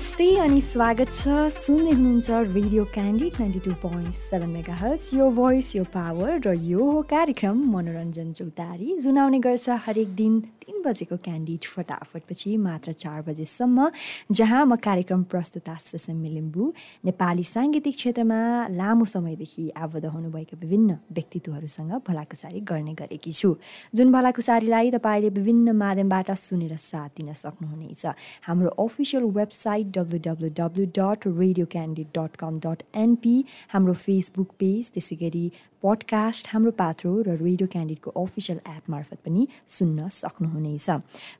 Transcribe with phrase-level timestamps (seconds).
[0.00, 5.74] नमस्ते अनि स्वागत छ। सुन्दै हुनुहुन्छ radio Candid ninety two point seven megahertz यो भोइस
[5.76, 10.40] यो पावर र यो हो कार्यक्रम मनोरञ्जन चौतारी। जुन आउने गर्छ हरेक दिन
[10.70, 13.90] तिन बजेको क्यान्डिड फटाफटपछि मात्र चार बजेसम्म
[14.30, 16.64] जहाँ म कार्यक्रम प्रस्तुता सेसेमी लिम्बू
[17.04, 18.38] नेपाली साङ्गीतिक क्षेत्रमा
[18.70, 23.50] लामो समयदेखि आबद्ध हुनुभएका विभिन्न व्यक्तित्वहरूसँग भलाकुसारी गर्ने गरेकी छु।
[23.94, 28.06] जुन भलाकुसारीलाई तपाईँले विभिन्न माध्यमबाट सुनेर साथ दिन सक्नुहुनेछ
[28.46, 33.36] हाम्रो official website W W W dot radio Candid dot com dot NP
[33.74, 35.44] हाम्रो फेसबुक पेज त्यसै गरी
[35.82, 40.88] पडकास्ट हाम्रो पात्रो र रेडियो क्यान्डिडको अफिसियल एप मार्फत पनि सुन्न सक्नुहुनेछ।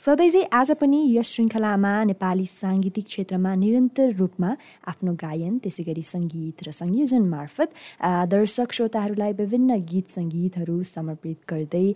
[0.00, 4.50] सधैँ चाहिँ आज पनि यस श्रृङ्खलामा नेपाली साङ्गीतिक क्षेत्रमा निरन्तर रूपमा
[4.88, 7.68] आफ्नो गायन त्यसै गरी सङ्गीत र संयोजन मार्फत
[8.32, 11.86] दर्शक श्रोताहरूलाई विभिन्न गीत सङ्गीतहरू समर्पित गर्दै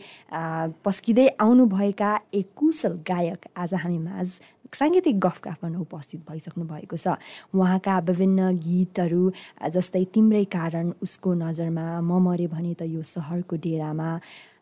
[0.84, 4.28] पस्किँदै आउनुभएका एक कुशल गायक आज हामी माझ
[4.74, 7.14] साङ्गीतिक गफकाफ गर्न उपस्थित भइसक्नु भएको छ।
[7.54, 9.22] उहाँका विभिन्न गीतहरू
[9.70, 14.10] जस्तै तिम्रै कारण उसको नजरमा म मरे भने त यो सहरको डेरामा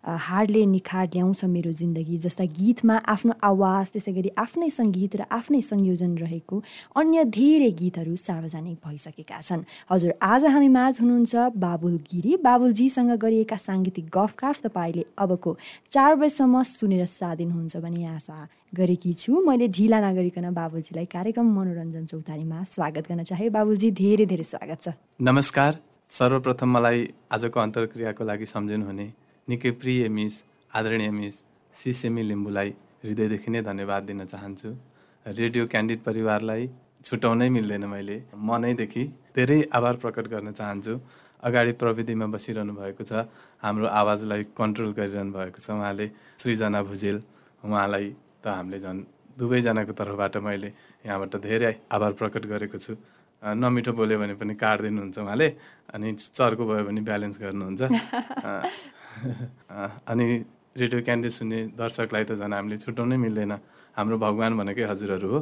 [0.03, 5.61] हारले निखार ल्याउँछ मेरो जिन्दगी जस्ता गीतमा आफ्नो आवाज त्यसै गरी आफ्नै सङ्गीत र आफ्नै
[5.63, 6.57] संयोजन रहेको
[6.99, 11.35] अन्य धेरै गीतहरू सार्वजनिक भइसकेका छन्। हजुर आज हामी माझ हुनुहुन्छ
[11.67, 15.55] बाबुल गिरी। बाबुलजीसँग गरिएका साङ्गीतिक गफकाफ तपाईँले अबको
[15.95, 18.39] चार बजीसम्म सुनेर साथ दिनुहुन्छ भने आशा
[18.75, 24.51] गरेकी छु। मैले ढिला नगरिकन बाबुलजीलाई कार्यक्रम मनोरञ्जन चौतारीमा स्वागत गर्न चाहे। बाबुलजी धेरै धेरै
[24.51, 24.99] स्वागत छ।
[25.31, 26.99] नमस्कार। सर्वप्रथम मलाई
[27.33, 29.07] आजको अन्तर्क्रियाको लागि सम्झिनु हुने
[29.49, 30.35] निकै प्रिय मिस
[30.71, 31.37] आदरणीय मिस
[31.75, 32.71] सिसेमी लिम्बूलाई
[33.05, 34.69] हृदयदेखि नै धन्यवाद दिन चाहन्छु।
[35.27, 36.69] रेडियो क्यान्डिड परिवारलाई
[37.09, 38.17] छुट्याउनै मिल्दैन मैले।
[38.49, 39.05] मनैदेखि
[39.37, 40.99] धेरै आभार प्रकट गर्न चाहन्छु।
[41.49, 43.25] अगाडि प्रविधिमा बसिरहनु भएको छ
[43.65, 46.07] हाम्रो आवाजलाई कन्ट्रोल गरिरहनु भएको छ उहाँले।
[46.45, 47.23] सृजना भुजेल
[47.65, 48.07] उहाँलाई
[48.45, 49.01] त हामीले झन्
[49.41, 50.73] दुवैजनाको तर्फबाट मैले
[51.09, 53.01] यहाँबाट धेरै आभार प्रकट गरेको छु।
[53.43, 55.49] नमिठो बोल्यो भने पनि काटिदिनुहुन्छ उहाँले
[55.95, 57.83] अनि चर्को भयो भने ब्यालेन्स गर्नुहुन्छ।
[60.07, 60.27] अनि
[60.79, 63.53] रेडियो क्यान्डिड सुन्ने दर्शकलाई त झन् हामीले छुट्याउनै मिल्दैन।
[63.99, 65.41] हाम्रो भगवान् भनेकै हजुरहरू हो।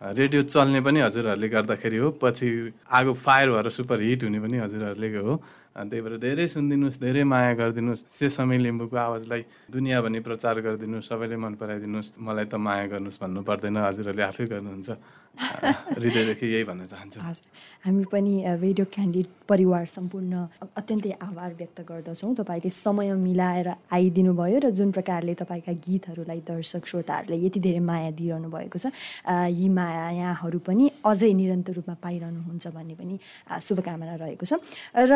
[0.00, 2.48] रेडियो चल्ने पनि हजुरहरूले गर्दाखेरि हो पछि
[2.88, 5.34] आगो फायर भएर सुपर हिट हुने पनि हजुरहरूले हो।
[5.70, 11.08] त्यही भएर धेरै सुनिदिनुहोस् धेरै माया गरिदिनुहोस् से समय लिम्बूको आवाजलाई दुनियाँ भनी प्रचार गरिदिनुहोस्
[11.08, 14.90] सबैले मन पराइदिनुहोस् मलाई त माया गर्नुहोस् भन्नु पर्दैन हजुरहरूले आफै गर्नुहुन्छ।
[15.30, 17.18] हृदयदेखि यही भन्न चाहन्छु।
[17.86, 20.34] हामी पनि रेडियो क्यान्डिड परिवार सम्पूर्ण
[20.74, 26.82] अत्यन्तै आभार व्यक्त गर्दछौँ। तपाईँले समय मिलाएर आइदिनु भयो र जुन प्रकारले तपाईँका गीतहरूलाई दर्शक
[26.82, 28.90] श्रोताहरूले यति धेरै माया दिइरहनु भएको छ
[29.54, 33.14] यी मायाहरू पनि अझै निरन्तर रूपमा पाइरहनुहुन्छ भन्ने पनि
[33.62, 34.58] शुभकामना रहेको छ।
[34.98, 35.14] र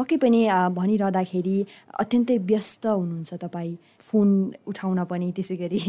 [0.00, 0.40] पक्कै पनि
[0.78, 1.56] भनिरहँदाखेरि
[2.02, 3.74] अत्यन्तै व्यस्त हुनुहुन्छ तपाईँ।
[4.04, 4.28] फोन
[4.70, 5.80] उठाउन पनि त्यसै गरी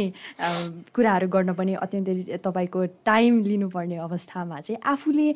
[0.96, 5.28] कुराहरू गर्न पनि अत्यन्तै तपाईँको टाइम लिनुपर्ने अवस्थामा चाहिँ आफूले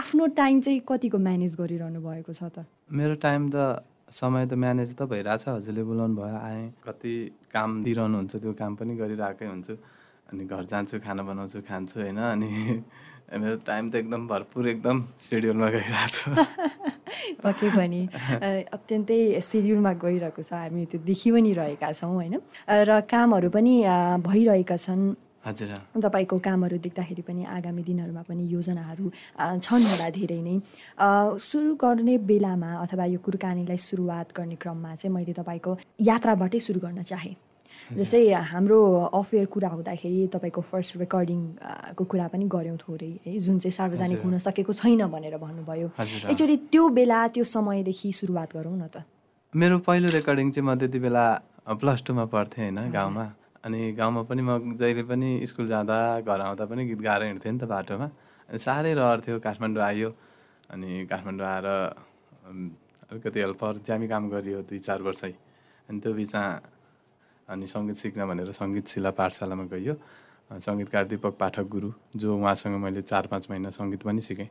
[0.00, 2.68] आफ्नो टाइम चाहिँ कतिको म्यानेज गरिरहनु भएको छ त?
[2.92, 3.82] मेरो टाइम त
[4.20, 7.14] समय त म्यानेज त भइरहेछ हजुरले बोलाउनु भयो आएँ। कति
[7.50, 9.74] काम दिइरहनुहुन्छ त्यो काम पनि गरिरहेकै हुन्छु।
[10.30, 12.18] अनि घर जान्छु खाना बनाउँछु खान्छु होइन?
[12.18, 12.50] अनि
[13.26, 16.46] मेरो टाइम त एकदम भरपुर एकदम सेड्युलमा गइरहेको छ।
[17.44, 18.00] पक्कै पनि।
[18.70, 22.38] अत्यन्तै सेड्युलमा गइरहेको छ। हामी त्यो देखि पनि रहेका छौँ होइन?
[22.70, 23.74] र कामहरू पनि
[24.22, 25.02] भइरहेका छन्।
[25.46, 25.70] हजुर
[26.02, 29.06] तपाईँको कामहरू देख्दाखेरि पनि आगामी दिनहरूमा पनि योजनाहरू
[29.58, 30.56] छन् होला धेरै नै।
[31.38, 37.02] सुरु गर्ने बेलामा अथवा यो कुरकानीलाई सुरुवात गर्ने क्रममा चाहिँ मैले तपाईँको यात्राबाटै सुरु गर्न
[37.02, 37.45] चाहेँ।
[37.86, 38.78] जस्तै हाम्रो
[39.14, 44.38] अफेयर कुरा हुँदाखेरि तपाईँको फर्स्ट रेकर्डिङको कुरा पनि गऱ्यौँ थोरै है। जुन चाहिँ सार्वजनिक हुन
[44.42, 45.88] सकेको छैन भनेर भन्नुभयो।
[46.26, 49.06] एक्चुली त्यो बेला त्यो समयदेखि सुरुवात गरौँ न त।
[49.54, 51.24] मेरो पहिलो रेकर्डिङ चाहिँ म त्यति बेला
[51.78, 53.24] प्लस टूमा पढ्थेँ होइन गाउँमा।
[53.64, 57.58] अनि गाउँमा पनि म जहिले पनि स्कुल जाँदा घर आउँदा पनि गीत गाएर हिँड्थेँ नि
[57.58, 58.06] त बाटोमा।
[58.50, 60.10] अनि साह्रै रहर थियो काठमाडौँ आयो।
[60.74, 61.66] अनि काठमाडौँ आएर
[63.10, 65.34] अलिकति हेल्पर ज्यामी काम गरियो दुई चार वर्षै।
[65.88, 66.42] अनि त्यो बिचमा
[67.48, 69.94] अनि सङ्गीत सिक्न भनेर सङ्गीत शिला पाठशालामा गइयो।
[70.50, 74.48] सङ्गीतकार दिपक पाठक गुरु जो उहाँसँग मैले चार पाँच महिना सङ्गीत पनि सिकेँ।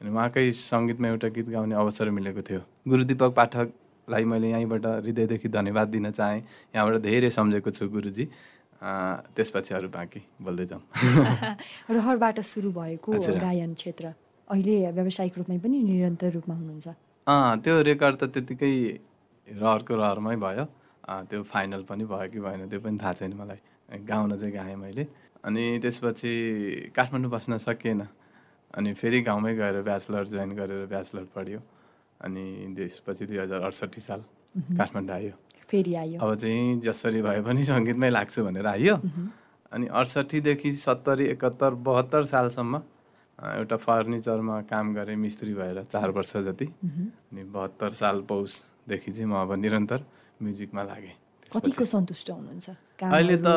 [0.00, 5.48] अनि उहाँकै सङ्गीतमा एउटा गीत गाउने अवसर मिलेको थियो। गुरु दिपक पाठकलाई मैले यहीँबाट हृदयदेखि
[5.48, 6.40] धन्यवाद दिन चाहेँ।
[6.74, 8.24] यहाँबाट धेरै सम्झेको छु गुरुजी।
[8.82, 10.82] त्यसपछि अरू बाँकी बोल्दै जाउँ।
[11.96, 14.12] रहरबाट सुरु भएको गायन क्षेत्र
[14.50, 16.88] अहिले व्यावसायिक रूपमै पनि निरन्तर रूपमा हुनुहुन्छ।
[17.64, 18.72] त्यो रेकर्ड त त्यतिकै
[19.48, 20.64] रहरको रहरमै भयो।
[21.06, 23.60] त्यो फाइनल पनि भयो कि भएन त्यो पनि थाहा छैन मलाई।
[24.04, 25.04] गाउन चाहिँ गाएँ मैले।
[25.46, 28.02] अनि त्यसपछि काठमाडौँ बस्न सकिएन।
[28.74, 31.60] अनि फेरि गाउँमै गएर ब्याचलर जोइन गरेर ब्याचलर पढ्यो।
[32.20, 32.44] अनि
[32.76, 34.20] त्यसपछि दुई हजार अडसट्ठी साल
[34.74, 35.34] काठमाडौँ आयो।
[35.70, 38.96] फेरि आयो। अब चाहिँ जसरी भए पनि सङ्गीतमै लाग्छु भनेर आयो।
[39.72, 42.74] अनि अडसट्ठीदेखि सत्तरी एकहत्तर बहत्तर सालसम्म
[43.38, 49.34] एउटा फर्निचरमा काम गरेँ मिस्त्री भएर चार वर्ष जति। अनि बहत्तर साल पौषदेखि चाहिँ म
[49.42, 50.00] अब निरन्तर
[50.42, 51.14] म्युजिकमा लागेँ।
[51.52, 52.68] कतिको सन्तुष्ट हुनुहुन्छ?
[53.02, 53.48] अहिले त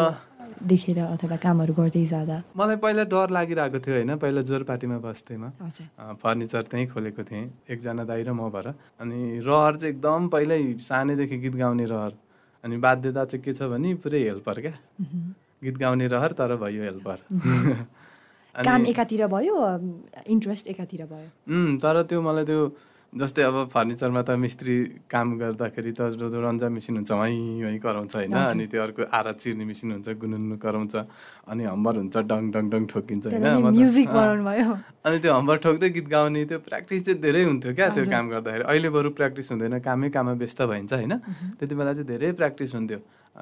[0.62, 2.38] देखेर अथवा कामहरू गर्दै जाँदा?
[2.58, 7.24] मलाई पहिला डर लागिरहेको थियो होइन पहिला जोरपाटीमा बस्थेँ म हजुर। अ, फर्निचर त्यहीँ खोलेको
[7.30, 8.68] थिएँ एकजना दाइ र म भएर।
[9.02, 12.12] अनि रहर चाहिँ एकदम पहिल्यै सानैदेखि गीत गाउने रहर।
[12.64, 14.74] अनि बाध्यता चाहिँ के छ भने पुरै हेल्पर क्या।
[15.64, 17.18] गीत गाउने रहर तर भयो हेल्पर।
[18.66, 19.56] काम एकातिर भयो
[20.28, 21.30] इन्ट्रेस्ट एकातिर भयो?
[21.80, 22.62] तर त्यो मलाई त्यो
[23.10, 27.80] जस्तै अब फर्निचरमा त मिस्त्री काम गर्दाखेरि त जो जो रन्जा मेसिन हुन्छ वहीँ वहीँ
[27.82, 30.96] कराउँछ होइन। अनि त्यो अर्को आरा चिर्ने मेसिन हुन्छ गुनुन्नु कराउँछ।
[31.50, 33.46] अनि हम्बर हुन्छ डङ डङ डङ ठोकिन्छ होइन।
[35.02, 38.64] अनि त्यो हम्बर ठोक्दै गीत गाउने त्यो प्र्याक्टिस चाहिँ धेरै हुन्थ्यो क्या त्यो। काम गर्दाखेरि।
[38.70, 41.14] अहिले बरु प्र्याक्टिस हुँदैन कामै काममा व्यस्त भइन्छ होइन।
[41.58, 43.00] त्यति बेला चाहिँ धेरै प्र्याक्टिस हुन्थ्यो।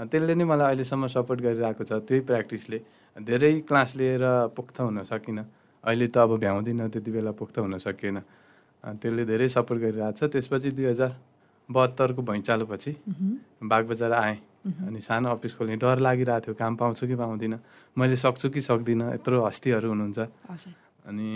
[0.07, 2.79] त्यसले नै मलाई अहिलेसम्म सपोर्ट गरिरहेको छ त्यही प्र्याक्टिसले।
[3.19, 4.23] धेरै क्लास लिएर
[4.55, 5.43] पुख्त हुन सकिनँ।
[5.83, 8.46] अहिले त अब भ्याउँदिनँ त्यति बेला पुख्त हुन सकिएन।
[8.83, 11.11] त्यसले धेरै सपोर्ट गरिरहेको छ। त्यसपछि दुई हजार
[11.69, 12.91] बहत्तरको भैँचालोपछि
[13.63, 14.37] बागबजार आएँ
[14.67, 17.59] अनि सानो अफिस खोल्ने डर लागिरहेको थियो। काम पाउँछु कि पाउँदिनँ?
[17.97, 19.13] मैले सक्छु कि सक्दिनँ?
[19.15, 20.19] यत्रो हस्तीहरू हुनुहुन्छ।
[21.07, 21.27] अनि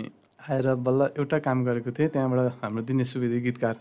[0.50, 3.76] आएर बल्ल एउटा काम गरेको थिएँ। त्यहाँबाट हाम्रो दिनेश सुवेदी गीतकार।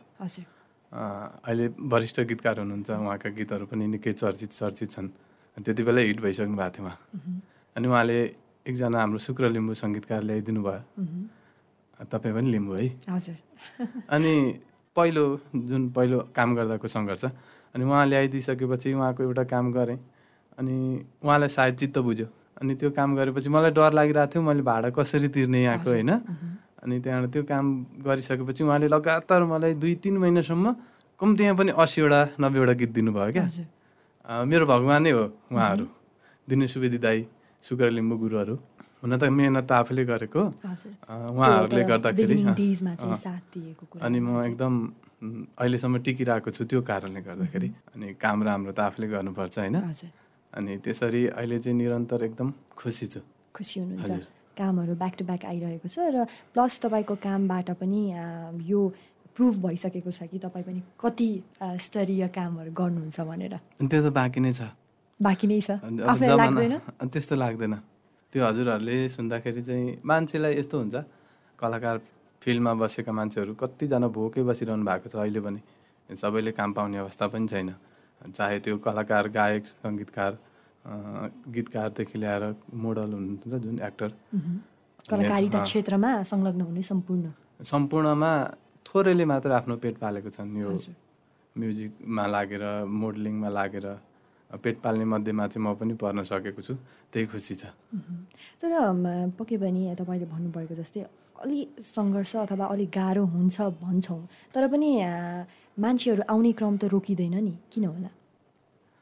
[0.91, 5.07] अहिले वरिष्ठ गीतकार हुनुहुन्छ। उहाँका गीतहरू पनि निकै चर्चित चर्चित छन्।
[5.57, 6.97] त्यति बेलै हिट भइसक्नु भएको थियो उहाँ।
[7.75, 8.17] अनि उहाँले
[8.67, 10.81] एकजना हाम्रो शुक्र लिम्बू सङ्गीतकार ल्याइदिनु भयो
[12.05, 13.37] तपाईँ पनि लिम्बू है। हजुर।
[14.09, 14.33] अनि
[14.95, 15.25] पहिलो
[15.55, 17.23] जुन पहिलो काम गर्दाको सङ्घर्ष
[17.75, 19.99] अनि उहाँ ल्याइदिइसकेपछि उहाँको एउटा काम गरेँ।
[20.57, 20.75] अनि
[21.23, 22.27] उहाँलाई सायद चित्त बुझ्यो।
[22.61, 26.11] अनि त्यो काम गरेपछि मलाई डर लागिरहेको थियो मैले भाडा कसरी तिर्ने यहाँको होइन।
[26.81, 27.65] अनि त्यहाँबाट त्यो काम
[28.05, 30.65] गरिसकेपछि उहाँले लगातार मलाई दुई तिन महिनासम्म
[31.19, 33.45] कम्तीमा पनि असीवटा नब्बेवटा गीत दिनुभयो क्या।
[34.45, 35.85] मेरो भगवान हो उहाँहरू।
[36.47, 37.19] दिनेश सुवेदी दाई
[37.63, 38.55] सुकर लिम्बू गुरुहरू।
[39.01, 40.41] हुन त मेहनत त आफूले गरेको।
[41.33, 42.35] उहाँहरूले गर्दाखेरि
[44.01, 44.73] अनि म एकदम
[45.57, 49.77] अहिलेसम्म टिकिरहेको छु त्यो कारणले गर्दाखेरि। अनि काम राम्रो त आफूले गर्नुपर्छ होइन?
[50.53, 53.19] अनि त्यसरी अहिले चाहिँ निरन्तर एकदम खुसी छु।
[53.53, 58.01] खुसी हुनुहुन्छ। कामहरू ब्याक टु ब्याक आइरहेको छ र प्लस तपाईँको कामबाट पनि
[58.67, 58.81] यो
[59.33, 64.51] प्रुभ भइसकेको छ कि तपाईँ पनि कति स्तरीय कामहरू गर्नुहुन्छ भनेर। त्यो त बाँकी नै
[64.51, 64.61] छ।
[65.19, 65.79] बाँकी नै छ।
[67.01, 67.73] त्यस्तो लाग्दैन।
[68.33, 70.95] त्यो हजुरहरूले सुन्दाखेरि चाहिँ मान्छेलाई यस्तो हुन्छ
[71.59, 71.95] कलाकार
[72.41, 75.61] फिल्डमा बसेका मान्छेहरू कतिजना भोकै बसिरहनु भएको छ अहिले पनि
[76.09, 77.69] सबैले काम पाउने अवस्था पनि छैन
[78.37, 80.31] चाहे त्यो कलाकार गायक सङ्गीतकार
[81.55, 82.43] गीतकारदेखि ल्याएर
[82.73, 84.09] मोडल हुनुहुन्छ जुन एक्टर।
[85.09, 87.25] कलाकारिता। क्षेत्रमा संलग्न हुने सम्पूर्ण
[87.71, 88.31] सम्पूर्णमा
[88.85, 90.69] थोरैले मात्र आफ्नो पेट पालेको छन् यो।
[91.55, 92.63] म्युजिकमा लागेर
[93.01, 93.87] मोडलिङमा लागेर
[94.59, 96.73] पेट पाल्ने मध्येमा चाहिँ म पनि पर्न सकेको छु।
[97.11, 97.71] त्यही खुसी छ।
[98.59, 98.71] तर
[99.39, 101.01] पक्कै पनि तपाईँले भन्नुभएको जस्तै
[101.41, 104.21] अलि सङ्घर्ष अथवा अलिक गाह्रो हुन्छ भन्छौँ।
[104.53, 104.89] तर पनि
[105.79, 108.11] मान्छेहरू आउने क्रम त रोकिँदैन नि। किन होला?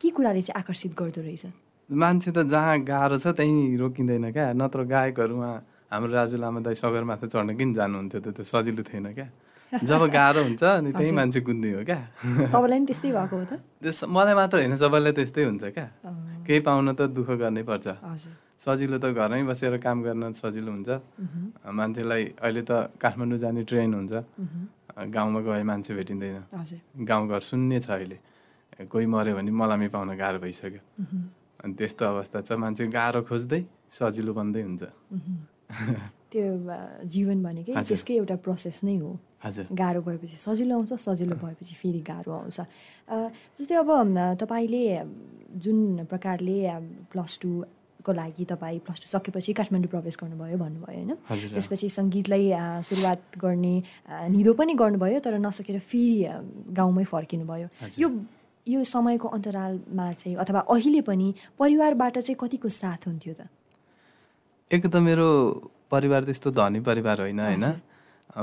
[0.01, 1.46] के कुराले चाहिँ आकर्षित गर्दो रहेछ?
[1.90, 5.56] मान्छे त जहाँ गाह्रो छ त्यहीँ रोकिँदैन क्या। नत्र गायकहरू उहाँ
[5.92, 8.28] हाम्रो राजु लामा दाई सगरमाथा चढ्न किन जानुहुन्थ्यो त?
[8.38, 9.28] त्यो सजिलो थिएन क्या।
[9.69, 12.00] जब गाह्रो हुन्छ अनि त्यहीँ मान्छे कुद्ने हो क्या।
[12.50, 13.53] तपाईँलाई पनि त्यस्तै भएको हो त?
[13.82, 15.88] त्यस मलाई मात्र होइन सबैलाई त्यस्तै हुन्छ क्या।
[16.46, 17.88] केही पाउन त दुःख गर्नै पर्छ।
[18.60, 20.89] सजिलो त घरमै बसेर काम गर्न सजिलो हुन्छ।
[21.70, 24.13] मान्छेलाई अहिले त काठमाडौँ जाने ट्रेन हुन्छ।
[25.15, 26.43] गाउँमा गए मान्छे भेटिँदैन।
[27.05, 28.17] गाउँघर शून्य छ अहिले।
[28.89, 30.82] कोही मऱ्यो भने मलामी पाउन गाह्रो भइसक्यो।
[31.62, 33.62] अनि त्यस्तो अवस्था छ। मान्छे गाह्रो खोज्दै
[33.93, 34.84] सजिलो बन्दै हुन्छ।
[36.31, 36.45] त्यो
[37.09, 39.12] जीवन भनेकै। त्यसकै एउटा प्रोसेस नै हो।
[39.71, 42.59] गाह्रो भएपछि सजिलो आउँछ सजिलो भएपछि फेरि गाह्रो आउँछ।
[43.57, 43.89] जस्तै अब
[44.38, 44.83] तपाईँले
[45.63, 46.57] जुन प्रकारले
[47.12, 51.12] प्लस टूको लागि तपाईँ प्लस टू सकेपछि काठमाडौँ प्रवेश गर्नुभयो भन्नुभयो होइन?
[51.55, 52.45] त्यसपछि सङ्गीतलाई
[52.86, 53.75] सुरुवात गर्ने
[54.36, 57.67] निधो पनि गर्नुभयो तर नसकेर फेरि गाउँमै फर्किनु भयो।
[57.98, 58.07] यो
[58.67, 63.41] यो समयको अन्तरालमा चाहिँ अथवा अहिले पनि परिवारबाट चाहिँ कतिको साथ हुन्थ्यो त?
[64.69, 65.29] एक त मेरो
[65.91, 67.65] परिवार त्यस्तो धनी परिवार होइन होइन?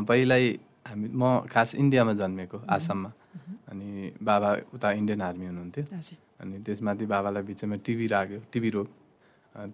[0.09, 0.45] पहिल्यै
[0.87, 1.23] हामी म
[1.53, 3.11] खास इन्डियामा जन्मेको आसाममा।
[3.71, 3.89] अनि
[4.23, 5.85] बाबा उता इन्डियन आर्मी हुनुहुन्थ्यो।
[6.41, 8.89] अनि त्यसमाथि बाबालाई बिचमा टिभी लाग्यो टिभी रोग।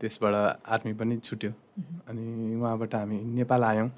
[0.01, 1.51] त्यसबाट आर्मी पनि छुट्यो।
[2.09, 2.25] अनि
[2.57, 3.89] उहाँबाट हामी नेपाल आयौँ।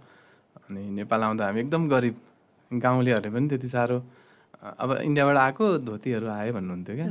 [0.65, 2.17] अनि नेपाल आउँदा हामी एकदम गरिब।
[2.71, 3.99] गाउँलेहरूले पनि त्यति साह्रो
[4.65, 7.09] अब इन्डियाबाट आएको धोतीहरू आयो भन्नुहुन्थ्यो क्या।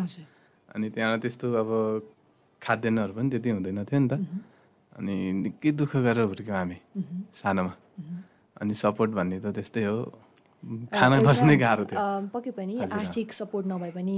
[0.76, 1.70] अनि त्यहाँ त्यस्तो अब
[2.62, 4.14] खाद्यान्नहरू पनि त्यति हुँदैन थियो नि त।
[4.98, 6.78] अनि निकै दुःख गरेर हुर्क्यौँ हामी
[7.40, 7.74] सानोमा।
[8.62, 9.98] अनि सपोर्ट भन्ने त त्यस्तै हो।
[10.96, 12.00] खाना बस्नै गाह्रो थियो।
[12.34, 14.16] पक्कै पनि। आर्थिक सपोर्ट नभए पनि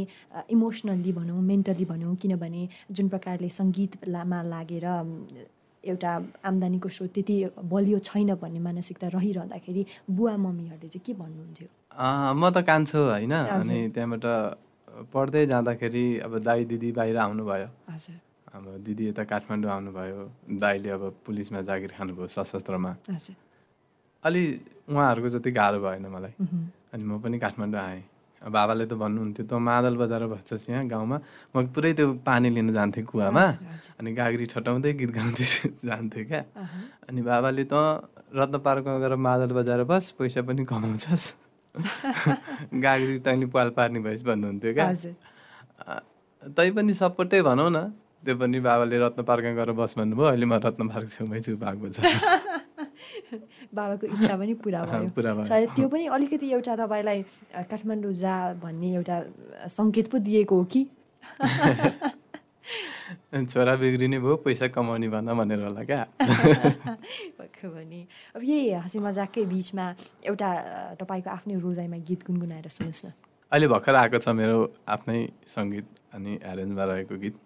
[0.56, 2.62] इमोसनल्ली भनौँ मेन्टली भनौँ किनभने
[2.96, 4.86] जुन प्रकारले सङ्गीतमा लागेर
[5.84, 6.12] एउटा
[6.50, 7.36] आम्दानीको स्रोत त्यति
[7.74, 9.82] बलियो छैन भन्ने मानसिकता रहिरहँदाखेरि
[10.18, 11.68] बुवा मम्मीहरूले चाहिँ के भन्नुहुन्थ्यो?
[12.40, 14.26] म त कान्छु होइन। अनि त्यहाँबाट
[15.14, 18.18] पढ्दै जाँदाखेरि अब दाई दिदी बाहिर आउनुभयो। हजुर।
[18.56, 20.20] अब दिदी यता काठमाडौँ आउनुभयो
[20.60, 22.92] दाईले अब पुलिसमा जागिर खानुभयो सशस्त्रमा।
[24.24, 24.44] अलि
[24.90, 26.34] उहाँहरूको जति गाह्रो भएन मलाई।
[26.94, 28.04] अनि म पनि काठमाडौँ आएँ।
[28.42, 31.18] बाबाले त भन्नुहुन्थ्यो त मादल बजाएर बस्छस् यहाँ गाउँमा।
[31.52, 33.44] म पुरै त्यो पानी लिन जान्थेँ कुवामा।
[34.00, 35.46] अनि गाग्री ठटाउँदै गीत गाउँदै
[35.88, 36.42] जान्थेँ क्या।
[37.10, 37.74] अनि बाबाले त
[38.32, 41.26] रत्न पार्कमा गएर मादल बजाएर बस पैसा पनि कमाउँछस्।
[42.86, 44.86] गाग्री तैँले पाल पार्ने भइस् भन्नुहुन्थ्यो क्या।
[45.82, 46.00] अ,
[46.56, 47.80] तैपनि सपोर्टै भनौँ न।
[48.26, 51.78] त्यो पनि बाबाले रत्न पार्कमा गएर बस भन्नुभयो अहिले म रत्न पार्क छेउमै छु बाघ
[51.78, 52.06] बजार
[53.76, 57.22] बाबाको इच्छा पनि पुरा भयो। सायद त्यो पनि अलिकति एउटा तपाईँलाई
[57.70, 59.22] काठमाडौँ जा भन्ने एउटा
[59.70, 60.88] सङ्केत पो दिएको हो कि?
[63.36, 66.06] छोरा बिग्रिने भयो पैसा कमाउने भन भनेर होला क्या।
[67.66, 69.86] पनि। अब यही हाँसी मजाककै बिचमा
[70.26, 70.50] एउटा
[71.02, 73.12] तपाईँको आफ्नै रोजाइमा गीत गुनगुनाएर सुन्नुहोस् न।
[73.52, 77.45] अहिले भर्खर आएको छ मेरो आफ्नै सङ्गीत अनि एरेन्जमा रहेको गीत।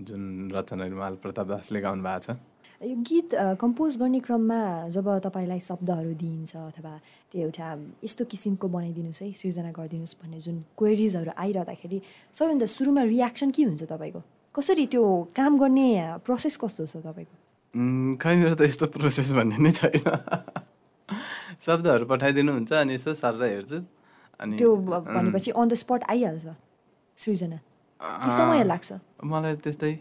[0.00, 2.36] जुन रचना प्रताप दासले गाउनु भएको छ।
[2.82, 3.30] यो गीत
[3.62, 4.60] कम्पोज गर्ने क्रममा
[4.90, 6.92] जब तपाईँलाई शब्दहरू दिइन्छ अथवा
[7.30, 7.66] त्यो एउटा
[8.04, 11.98] यस्तो किसिमको बनाइदिनुहोस् है सृजना गरिदिनुहोस् भन्ने जुन क्वेरिजहरू आइरहँदाखेरि
[12.34, 14.20] सबैभन्दा सुरुमा रियाक्सन के हुन्छ तपाईँको?
[14.54, 15.88] कसरी त्यो काम गर्ने
[16.26, 17.36] प्रोसेस कस्तो छ तपाईँको?
[18.18, 20.04] खै मेरो त यस्तो प्रोसेस भन्ने नै छैन।
[21.62, 23.78] शब्दहरू पठाइदिनुहुन्छ अनि यसो सर हेर्छु।
[24.42, 26.46] अनि त्यो भनेपछि अन द स्पट आइहाल्छ
[27.18, 27.58] सृजना।
[28.28, 28.90] समय लाग्छ?
[29.24, 29.92] मलाई त्यस्तै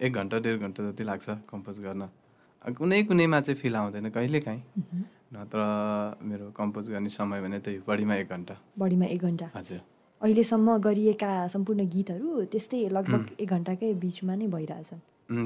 [0.00, 2.02] एक घन्टा डेढ घन्टा जति लाग्छ कम्पोज गर्न।
[2.78, 4.62] कुनै कुनैमा चाहिँ फिल आउँदैन कहिले काहीँ
[5.34, 5.58] नत्र
[6.22, 9.80] मेरो कम्पोज गर्ने समय भने त्यही बढीमा एक घन्टा। बढीमा एक घन्टा। हजुर।
[10.20, 15.00] अहिलेसम्म गरिएका सम्पूर्ण गीतहरू त्यस्तै लगभग एक घन्टाकै बिचमा नै भइरहेछन्।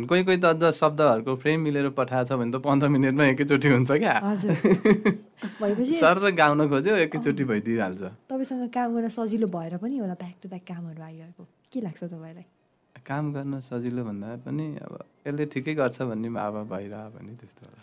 [0.09, 3.91] कोही कोही त अझ शब्दहरूको फ्रेम मिलेर पठाएको छ भने त पन्ध्र मिनटमा एकैचोटि हुन्छ
[4.03, 4.15] क्या।
[6.01, 8.03] सर र गाउन खोज्यो एकैचोटि भइदिइहाल्छ।
[8.33, 12.47] तपाईँसँग काम गर्न सजिलो भएर पनि होला ब्याक टु ब्याक कामहरू आइरहेको। के लाग्छ तपाईँलाई?
[13.03, 14.93] काम गर्न सजिलो भन्दा पनि अब
[15.27, 17.83] यसले ठिकै गर्छ भन्ने अब भइरह भने त्यस्तो होला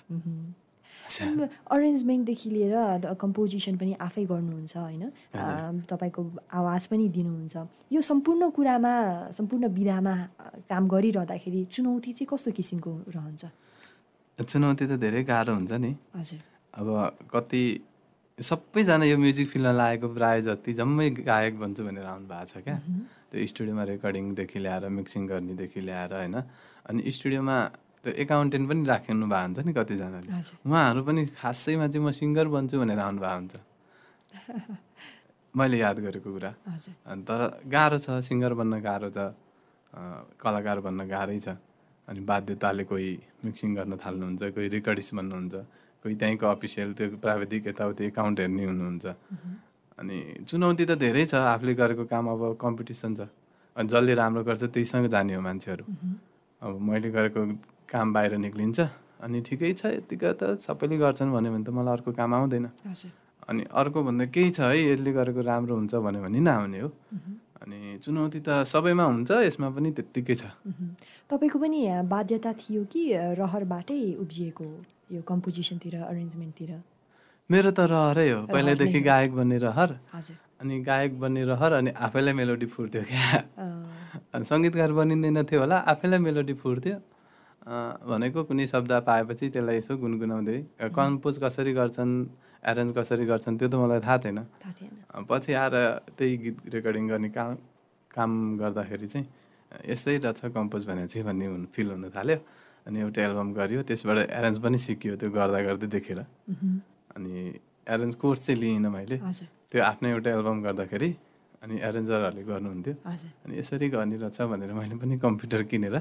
[1.11, 5.03] अरेन्जमेन्टदेखि लिएर कम्पोजिसन पनि आफै गर्नुहुन्छ होइन?
[5.91, 7.55] तपाईँको आवाज पनि दिनुहुन्छ।
[7.91, 8.93] यो सम्पूर्ण कुरामा
[9.35, 10.15] सम्पूर्ण विधामा
[10.71, 13.43] काम गरिरहँदाखेरि चुनौती चाहिँ कस्तो किसिमको रहन्छ?
[14.39, 16.39] चुनौती त धेरै गाह्रो हुन्छ नि। हजुर।
[16.79, 16.87] अब
[17.33, 17.63] कति
[18.39, 22.77] सबैजना यो म्युजिक फिल्डमा लागेको प्रायः जति जम्मै गायक बन्छु भनेर आउनु भएको छ क्या।
[23.31, 26.35] त्यो स्टुडियोमा रेकर्डिङदेखि ल्याएर मिक्सिङ गर्नेदेखि ल्याएर होइन?
[26.87, 27.55] अनि स्टुडियोमा
[28.03, 30.29] त्यो एकाउन्टेन्ट पनि राख्नु भएको हुन्छ नि कतिजनाले।
[30.67, 33.53] उहाँहरू पनि खासैमा चाहिँ म सिङ्गर बन्छु भनेर आउनु भएको हुन्छ।
[35.55, 36.51] मैले याद गरेको कुरा।
[37.27, 39.31] तर गाह्रो छ सिङ्गर बन्न गाह्रो छ
[40.39, 41.55] कलाकार बन्न गाह्रै छ।
[42.07, 43.11] अनि बाध्यताले कोही
[43.45, 45.55] मिक्सिङ गर्न थाल्नुहुन्छ कोही रेकर्डिस्ट बन्नुहुन्छ
[46.03, 49.05] कोही त्यहीँको अफिसियल त्यो प्राविधिक यताउति एकाउन्ट हेर्ने हुनुहुन्छ।
[49.99, 50.17] अनि
[50.47, 53.21] चुनौती त धेरै छ आफूले गरेको काम अब कम्पिटिसन छ।
[53.75, 55.83] अनि जसले राम्रो गर्छ त्यहीसँग जाने हो मान्छेहरू।
[56.61, 57.41] अब मैले गरेको
[57.91, 58.79] काम बाहिर निक्लिन्छ
[59.23, 62.65] अनि ठिकै छ यतिका त सबैले गर्छन् भन्यो भने त मलाई अर्को काम आउँदैन।
[63.49, 66.89] अनि अर्को भन्दा केही छ है यसले गरेको राम्रो हुन्छ भन्यो भने नआउने हो।
[67.61, 70.43] अनि चुनौती त सबैमा हुन्छ यसमा पनि त्यत्तिकै छ।
[71.29, 71.79] तपाईँको पनि
[72.09, 73.01] बाध्यता थियो कि
[73.37, 74.67] रहरबाटै उब्जिएको
[75.13, 76.71] यो कम्पोजिसनतिर अरेन्जमेन्टतिर
[77.51, 79.89] मेरो त रहरै हो पहिल्यैदेखि। गायक बन्ने रहर।
[80.61, 83.25] अनि गायक बन्ने रहर अनि आफैलाई मेलोडी फुट्थ्यो क्या।
[84.33, 86.95] अनि सङ्गीतकार बनिँदैन थियो होला आफैलाई मेलोडी फुट्थ्यो
[87.61, 87.73] अ,
[88.09, 90.57] भनेको कुनै शब्द पाएपछि त्यसलाई यसो गुनगुनाउँदै।
[90.97, 92.13] कम्पोज कसरी गर्छन्
[92.61, 94.39] एरेन्ज कसरी गर्छन् त्यो त मलाई थाहा थिएन।
[95.29, 95.75] पछि आएर
[96.17, 97.49] त्यही गीत रेकर्डिङ गर्ने काम
[98.11, 98.31] काम
[98.61, 99.25] गर्दाखेरि चाहिँ
[99.93, 102.37] यस्तै रहेछ कम्पोज भने चाहिँ भन्ने हुन फिल हुन थाल्यो।
[102.89, 106.19] अनि एउटा एल्बम गरियो त्यसबाट एरेन्ज पनि सिकियो त्यो गर्दा गर्दै देखेर।
[107.15, 109.17] अनि एरेन्ज कोर्स चाहिँ लिइनँ मैले।
[109.71, 111.09] त्यो आफ्नै एउटा एल्बम गर्दाखेरि
[111.63, 112.93] अनि एरेन्जरहरूले गर्नुहुन्थ्यो।
[113.45, 115.95] अनि यसरी गर्ने रहेछ भनेर मैले पनि कम्प्युटर किनेर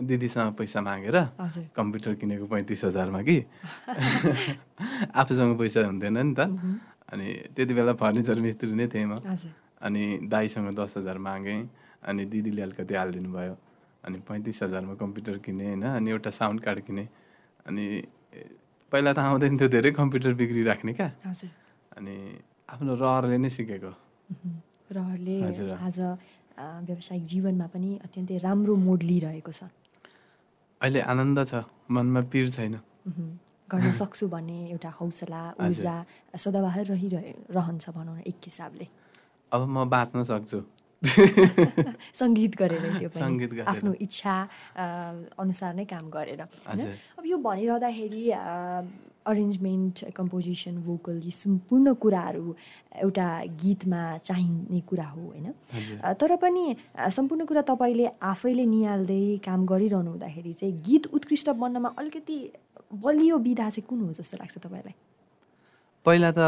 [0.00, 1.16] दिदीसँग पैसा मागेर
[1.76, 3.38] कम्प्युटर किनेको पैँतिस हजारमा कि?
[5.20, 6.40] आफूसँग पैसा हुन्थेन नि त।
[7.12, 9.18] अनि त्यति बेला फर्निचर मिस्त्री नै थिएँ म।
[9.82, 11.68] अनि दाईसँग दस हजार मागेँ।
[12.08, 13.54] अनि दिदीले अलिकति हालिदिनु भयो।
[14.04, 17.08] अनि पैँतिस हजारमा कम्प्युटर किनेँ होइन। अनि एउटा साउन्ड कार्ड किनेँ।
[17.66, 17.84] अनि
[18.92, 21.08] पहिला त आउँदैन थियो धेरै कम्प्युटर बिग्रिराख्ने क्या।
[21.96, 22.16] अनि
[22.68, 23.92] आफ्नो रहरले नै सिकेको।
[24.92, 25.98] रहरले। आज
[26.88, 29.72] व्यावसायिक जीवनमा पनि अत्यन्तै राम्रो मोड लिइरहेको छ।
[30.80, 32.74] अहिले आनन्द छ मनमा पिर छैन।
[33.72, 35.94] गर्न सक्छु भन्ने एउटा हौसला ऊर्जा
[36.44, 38.86] सदाबहार रहिरहे रहन्छ भनौँ न एक हिसाबले।
[39.52, 40.58] अब म बाँच्न सक्छु।
[42.20, 43.20] सङ्गीत गरेर त्यो पनि।
[43.72, 44.34] आफ्नो इच्छा
[45.42, 46.80] अनुसार नै काम गरेर होइन?
[47.18, 48.24] अब यो भनिरहँदाखेरि
[49.22, 52.54] अरेन्जमेन्ट कम्पोजिसन भोकल यी सम्पूर्ण कुराहरू
[53.06, 53.26] एउटा
[53.62, 55.46] गीतमा चाहिने कुरा हो होइन?
[56.20, 56.64] तर पनि
[57.18, 62.36] सम्पूर्ण कुरा तपाईँले आफैले निहाल्दै काम गरिरहनु हुँदाखेरि चाहिँ गीत उत्कृष्ट बन्नमा अलिकति
[63.04, 64.94] बलियो विधा चाहिँ कुन हो जस्तो लाग्छ तपाईँलाई?
[66.06, 66.40] पहिला त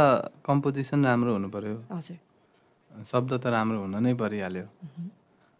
[0.47, 2.19] कम्पोजिसन राम्रो हुनु पर्यो हजुर।
[3.03, 4.67] शब्द त राम्रो हुन नै परिहाल्यो।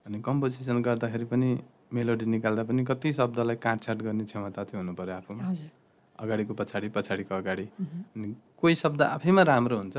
[0.07, 1.49] अनि कम्पोजिसन गर्दाखेरि पनि
[1.95, 5.43] मेलोडी निकाल्दा पनि कति शब्दलाई काटछाट गर्ने क्षमता चाहिँ हुनु पर्यो आफूमा
[6.19, 7.67] अगाडिको पछाडि पछाडिको अगाडि।
[8.15, 8.29] अनि
[8.61, 9.97] कोही शब्द आफैमा राम्रो हुन्छ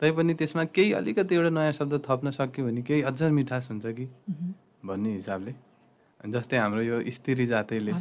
[0.00, 4.06] तैपनि त्यसमा केही अलिकति एउटा नयाँ शब्द थप्न सक्यो भने केही अझ मिठास हुन्छ कि?
[4.86, 5.52] भन्ने हिसाबले।
[6.32, 7.92] जस्तै हाम्रो यो स्त्री जातैले।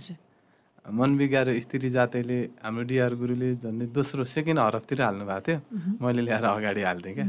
[0.86, 5.60] मन बिगारो स्त्री जातैले हाम्रो डिआर गुरुले झन्डै दोस्रो सेकेन्ड हरफतिर हाल्नु भएको थियो।
[6.02, 7.28] मैले ल्याएर अगाडि हाल्थेँ क्या।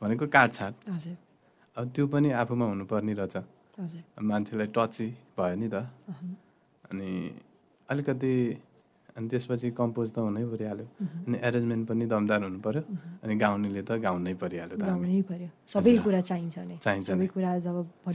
[0.00, 0.74] भनेको काटछाट
[1.76, 3.36] अब त्यो पनि आफूमा हुनुपर्ने रहेछ।
[4.30, 5.06] मान्छेलाई टची
[5.38, 5.76] भयो नि त।
[6.90, 7.08] अनि
[7.88, 8.32] अलिकति
[9.16, 10.86] अनि त्यसपछि कम्पोज त हुनै परिहाल्यो।
[11.26, 12.82] अनि एरेन्जमेन्ट पनि दमदार हुनु पर्यो
[13.24, 14.76] अनि गाउनेले त गाउनै परिहाल्यो
[15.68, 17.08] सबै कुरा चाहिन्छ चाहिन्छ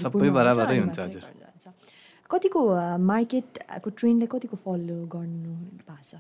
[0.04, 1.24] सबै बराबरै हुन्छ, हजुर।
[2.32, 2.60] कतिको
[3.12, 5.54] मार्केटको ट्रेन्डलाई कतिको फलो गर्नु
[5.86, 6.14] भएको छ?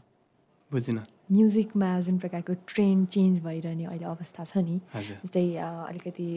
[0.71, 4.75] बुझिनँ। म्युजिकमा जुन प्रकारको ट्रेन्ड चेन्ज भइरहने अहिले अवस्था छ नि
[5.25, 5.45] जस्तै
[5.89, 6.27] अलिकति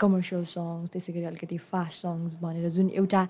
[0.00, 3.22] कमर्सियल सङ्ग्स त्यसै गरी अलिकति फास्ट सङ्ग्स भनेर जुन एउटा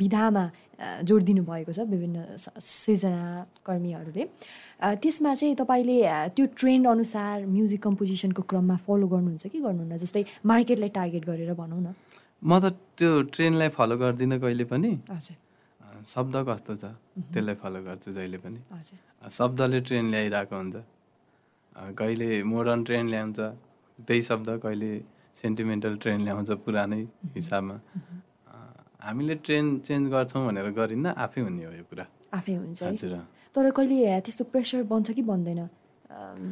[0.00, 0.44] विधामा
[0.80, 3.22] अ, जोड दिनुभएको छ विभिन्न स- सृजना
[3.66, 4.24] कर्मीहरूले
[4.80, 5.96] अ, त्यसमा चाहिँ तपाईँले
[6.36, 9.96] त्यो ट्रेन्ड अनुसार म्युजिक कम्पोजिसनको क्रममा फलो गर्नुहुन्छ कि गर्नुहुन्न?
[10.04, 11.94] जस्तै मार्केटलाई टार्गेट गरेर भनौँ न।
[12.42, 15.36] म त त्यो ट्रेनलाई फलो गर्दिनँ कहिले पनि। हजुर।
[16.06, 16.84] शब्द कस्तो छ?
[17.32, 18.60] त्यसलाई फलो गर्छु जहिले पनि।
[19.38, 20.76] शब्दले ट्रेन ल्याइरहेको हुन्छ।
[21.98, 23.38] कहिले मोडर्न ट्रेन ल्याउँछ
[23.98, 24.90] त्यही शब्द कहिले
[25.34, 27.02] सेन्टिमेन्टल ट्रेन ल्याउँछ पुरानै
[27.36, 27.76] हिसाबमा।
[29.06, 32.04] हामीले ट्रेन चेन्ज गर्छौँ भनेर गरिन्न आफै हुने हो यो कुरा।
[32.34, 33.14] आफै हुन्छ है। हजुर।
[33.54, 35.60] तर कहिले त्यस्तो प्रेसर बन्छ कि बन्दैन?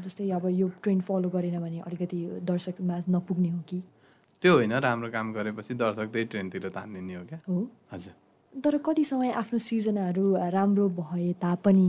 [0.04, 3.78] जस्तै अब यो ट्रेन्ड फलो गरेन भने अलिकति दर्शकमा नपुग्ने हो कि?
[4.42, 7.56] त्यो होइन राम्रो काम गरेपछि दर्शक त्यही ट्रेनतिर तानिने हो क्या। हो।
[7.92, 8.14] हजुर।
[8.54, 11.88] तर कति समय आफ्नो सिर्जनाहरू राम्रो भए तापनि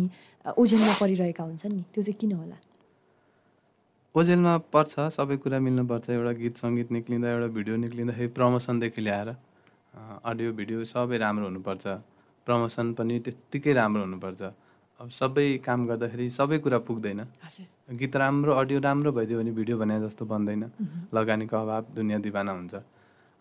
[0.58, 1.84] ओझेलमा परिरहेका हुन्छन् नि?
[1.93, 2.58] त्यो चाहिँ किन होला?
[4.15, 9.30] ओजेलमा पर्छ सबै कुरा मिल्नुपर्छ। एउटा गीत सङ्गीत निक्लिँदा एउटा भिडियो निक्लिँदाखेरि प्रमोसनदेखि ल्याएर
[10.25, 11.86] अडियो भिडियो सबै राम्रो हुनुपर्छ।
[12.45, 14.41] प्रमोसन पनि त्यत्तिकै राम्रो हुनुपर्छ।
[14.99, 17.19] अब सबै काम गर्दाखेरि सबै कुरा पुग्दैन।
[17.99, 20.63] गीत राम्रो अडियो राम्रो भइदियो भने भिडियो भने जस्तो बन्दैन।
[21.13, 22.75] लगानीको अभाव दुनियाँ दिवाना हुन्छ।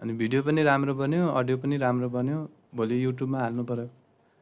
[0.01, 2.39] अनि भिडियो पनि राम्रो बन्यो अडियो पनि राम्रो बन्यो।
[2.77, 3.87] भोलि युट्युबमा हाल्नु पऱ्यो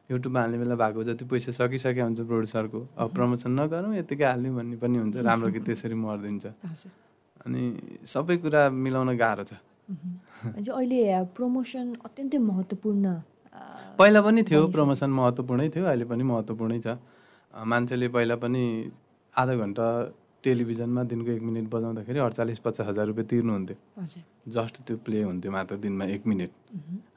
[0.09, 4.75] युट्युबमा हाल्ने बेला भएको जति पैसा सकिसकेको हुन्छ प्रड्युसरको अब प्रमोसन नगरौँ यत्तिकै हालिदिउँ भन्ने
[4.83, 6.45] पनि हुन्छ। राम्रो गीत त्यसरी मरिदिन्छ।
[7.45, 7.61] अनि
[8.13, 9.53] सबै कुरा मिलाउन गाह्रो छ।
[10.69, 10.99] अहिले
[11.37, 13.05] प्रमोसन अत्यन्तै महत्त्वपूर्ण
[13.99, 16.87] पहिला पनि थियो प्रमोसन महत्त्वपूर्णै थियो अहिले पनि महत्त्वपूर्णै छ।
[17.53, 18.63] मान्छेले पहिला पनि
[19.33, 19.85] आधा घन्टा
[20.43, 23.77] टेलिभिजनमा दिनको एक मिनट बजाउँदाखेरि अडचालिस पचास हजार रुपियाँ तिर्नुहुन्थ्यो।
[24.55, 26.51] जस्ट त्यो प्ले हुन्थ्यो मात्र दिनमा एक मिनट।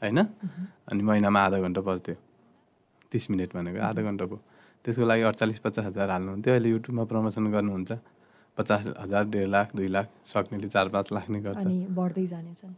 [0.02, 0.18] होइन?
[0.90, 2.16] अनि महिनामा आधा घन्टा बज्थ्यो।
[3.12, 4.36] तिस मिनट भनेको आधा घन्टाको।
[4.84, 7.92] त्यसको लागि अडचालिस पचास हजार हाल्नुहुन्थ्यो। अहिले युट्युबमा प्रमोसन गर्नुहुन्छ।
[8.58, 11.66] पचास हजार डेढ लाख दुई लाख सक्नेले चार पाँच लाख नै गर्छ।
[11.98, 12.74] बढ्दै जानेछन्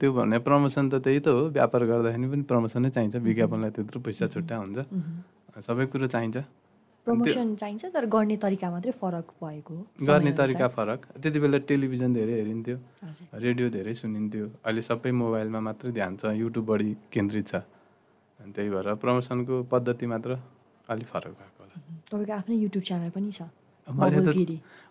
[0.00, 4.26] त्यो भने प्रमोसन त त्यही त हो। व्यापार गर्दाखेरि पनि प्रमोसनै चाहिन्छ। विज्ञापनलाई त्यत्रो पैसा
[4.32, 4.78] छुट्टा हुन्छ।
[5.66, 6.36] सबै कुरो चाहिन्छ।
[7.06, 9.74] प्रमोसन चाहिन्छ तर गर्ने तरिका मात्रै फरक भएको
[10.08, 12.76] गर्ने। तरिका फरक। त्यति बेला टेलिभिजन धेरै हेरिन्थ्यो
[13.46, 17.54] रेडियो धेरै सुनिन्थ्यो। अहिले सबै मोबाइलमा मात्रै ध्यान छ युट्युब बढी केन्द्रित छ।
[18.40, 20.30] अनि त्यही भएर प्रमोसनको पद्धति मात्र
[20.90, 21.74] अलिक फरक भएको होला।
[22.10, 23.40] तपाईँको आफ्नै युट्युब च्यानल पनि छ
[23.86, 24.28] मैले त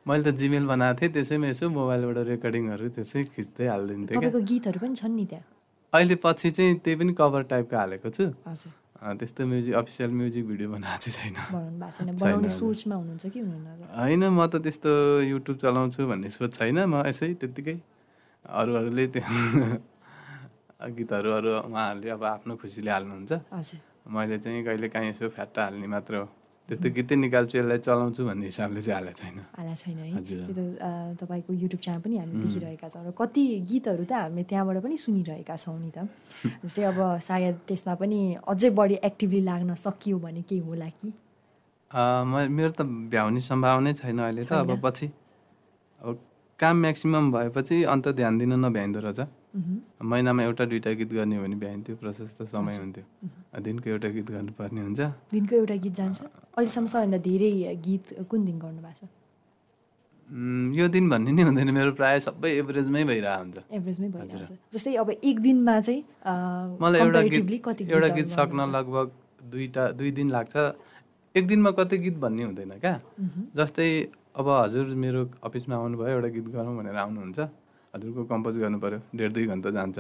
[0.07, 5.15] मैले त जिमेल बनाएको थिएँ त्यसैमा यसो मोबाइलबाट रेकर्डिङहरू त्यसै खिच्दै हालिदिन्थेँ गीतहरू पनि छन्
[5.19, 5.45] नि त्यहाँ?
[5.93, 8.31] अहिले पछि चाहिँ त्यही पनि कभर टाइपको हालेको छु।
[8.95, 11.37] त्यस्तो म्युजिक अफिसियल म्युजिक भिडियो बनाएको चाहिँ छैन?
[13.99, 14.91] होइन म त त्यस्तो
[15.29, 17.75] युट्युब चलाउँछु भन्ने सोच छैन। म यसै त्यत्तिकै
[18.45, 19.23] अरूहरूले त्यो
[20.97, 23.31] गीतहरू अरू उहाँहरूले अब आफ्नो खुसीले हाल्नुहुन्छ।
[24.07, 26.27] मैले चाहिँ कहिले काहीँ यसो फ्याट्टा हाल्ने मात्र हो।
[26.69, 31.21] त्यस्तो गीतै निकाल्छु यसलाई चलाउँछु भन्ने हिसाबले चाहिँ हालेको छैन हालेको छैन है। त्यो त
[31.21, 35.55] तपाईँको युट्युब च्यानल पनि हामी देखिरहेका छौँ र कति गीतहरू त हामीले त्यहाँबाट पनि सुनिरहेका
[35.63, 36.09] छौँ नि त
[36.65, 41.13] जस्तै अब सायद त्यसमा पनि अझै बढी एक्टिभली लाग्न सकियो भने केही होला कि
[41.91, 42.81] म मेरो त
[43.13, 44.69] भ्याउने सम्भावनै छैन अहिले त अब?
[44.81, 45.05] पछि
[46.01, 46.17] अब
[46.59, 49.19] काम म्याक्सिमम् भएपछि अन्त ध्यान दिन नभ्याइँदो रहेछ।
[49.55, 53.03] महिनामा एउटा दुइटा गीत गर्ने हो भने भ्याइन्थ्यो प्रशस्त समय हुन्थ्यो।
[53.63, 54.99] दिनको एउटा गीत गर्नुपर्ने हुन्छ।
[55.31, 57.51] दिनको एउटा गीत जान्छ। अहिलेसम्म सबैभन्दा धेरै
[57.85, 59.09] गीत कुन दिन गर्नुभएको छ?
[60.75, 64.07] यो दिन भन्ने नै हुँदैन। मेरो प्रायः सबै एभरेजमै भइरहेको हुन्छ। एभरेजमै
[64.73, 66.01] जस्तै अब एक दिनमा चाहिँ
[66.81, 68.59] मलाई एउटा गीत एउटा गीत सक्न?
[68.75, 69.07] लगभग
[69.51, 70.55] दुईवटा दुई दिन लाग्छ।
[71.35, 72.95] एक दिनमा कति गीत भन्ने हुँदैन क्या
[73.55, 73.89] जस्तै
[74.35, 77.39] अब हजुर मेरो अफिसमा आउनुभयो एउटा गीत गरौँ भनेर आउनुहुन्छ।
[77.95, 79.97] हजुरको कम्पोज गर्नु पऱ्यो डेढ दुई घन्टा जान्छ।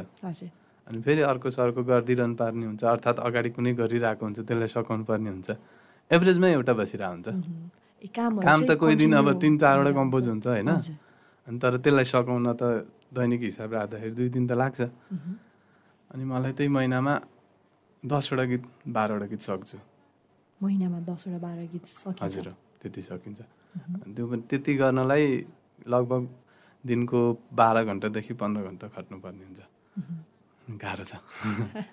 [0.87, 5.29] अनि फेरि अर्को सर्को गरिदिरहनु पर्ने हुन्छ अर्थात् अगाडि कुनै गरिरहेको हुन्छ त्यसलाई सघाउनु पर्ने
[5.33, 5.49] हुन्छ।
[6.11, 7.27] एभरेजमै एउटा बसिरहेको हुन्छ
[8.13, 10.69] काम त कोही दिन अब तिन चारवटा। कम्पोज हुन्छ होइन।
[11.47, 14.81] अनि तर त्यसलाई सघाउन त दैनिक हिसाब राख्दाखेरि दुई दिन त लाग्छ।
[16.11, 17.13] अनि मलाई त्यही महिनामा
[18.03, 19.77] दसवटा गीत बाह्रवटा गीत सक्छु।
[20.61, 21.85] महिनामा दसवटा बाह्र गीत
[22.21, 22.47] हजुर
[22.81, 23.39] त्यति सकिन्छ।
[24.13, 25.25] त्यो पनि त्यति गर्नलाई
[25.89, 26.21] लगभग
[26.85, 27.19] दिनको
[27.53, 29.61] बाह्र घन्टादेखि पन्ध्र घन्टा खट्नुपर्ने हुन्छ।
[30.81, 31.13] गाह्रो छ।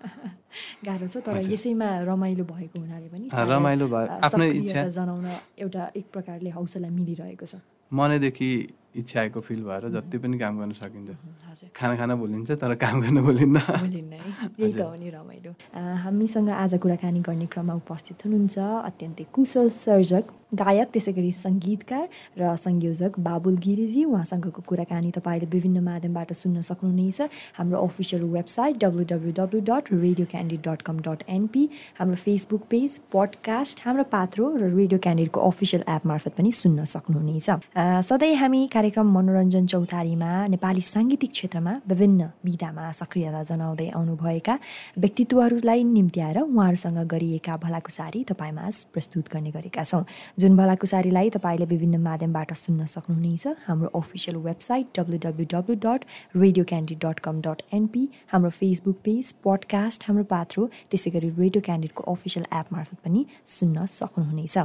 [0.87, 5.27] गाह्रो छ तर। यसैमा रमाइलो भएको हुनाले पनि रमाइलो भयो। आफ्नै इच्छा। जनाउन
[5.65, 7.61] एउटा एक प्रकारले हौसला मिलिरहेको छ।
[7.93, 8.51] मनैदेखि
[8.95, 11.11] इच्छा आएको फिल भएर जति पनि काम गर्न सकिन्छ।
[11.77, 15.53] खाना खान भुलिन्छ तर काम गर्न भुलिन्न। यही त हो नि रमाइलो।
[16.05, 22.05] हामीसँग आज कुराकानी गर्ने क्रममा उपस्थित हुनुहुन्छ अत्यन्तै कुशल सर्जक गायक त्यसै गरी सङ्गीतकार
[22.39, 27.21] र संयोजक बाबुल गिरिजी। उहाँसँगको कुराकानी तपाईँले विभिन्न माध्यमबाट सुन्न सक्नुहुनेछ।
[27.57, 31.65] हाम्रो official website W W W dot radio Candid dot com dot NP
[31.99, 37.49] हाम्रो फेसबुक पेज पडकास्ट हाम्रो पात्रो र रेडियो क्यान्डिडको अफिसियल एप मार्फत पनि सुन्न सक्नुहुनेछ।
[38.09, 44.55] सधैँ हामी कार्यक्रम मनोरञ्जन चौतारीमा नेपाली साङ्गीतिक क्षेत्रमा विभिन्न विधामा सक्रियता जनाउँदै आउनुभएका
[44.99, 50.03] व्यक्तित्वहरूलाई निम्त्याएर उहाँहरूसँग गरिएका भलाकुसारी तपाईँमाझ प्रस्तुत गर्ने गरेका छौँ।
[50.35, 56.01] जुन भलाकुसारीलाई तपाईँले विभिन्न माध्यमबाट सुन्न सक्नुहुनेछ हाम्रो official website W W W dot
[56.43, 61.63] radio Candid dot com dot NP हाम्रो फेसबुक पेज पडकास्ट हाम्रो पात्रो त्यसै गरी रेडियो
[61.71, 64.59] क्यान्डिडको अफिसियल एप मार्फत पनि सुन्न सक्नुहुनेछ।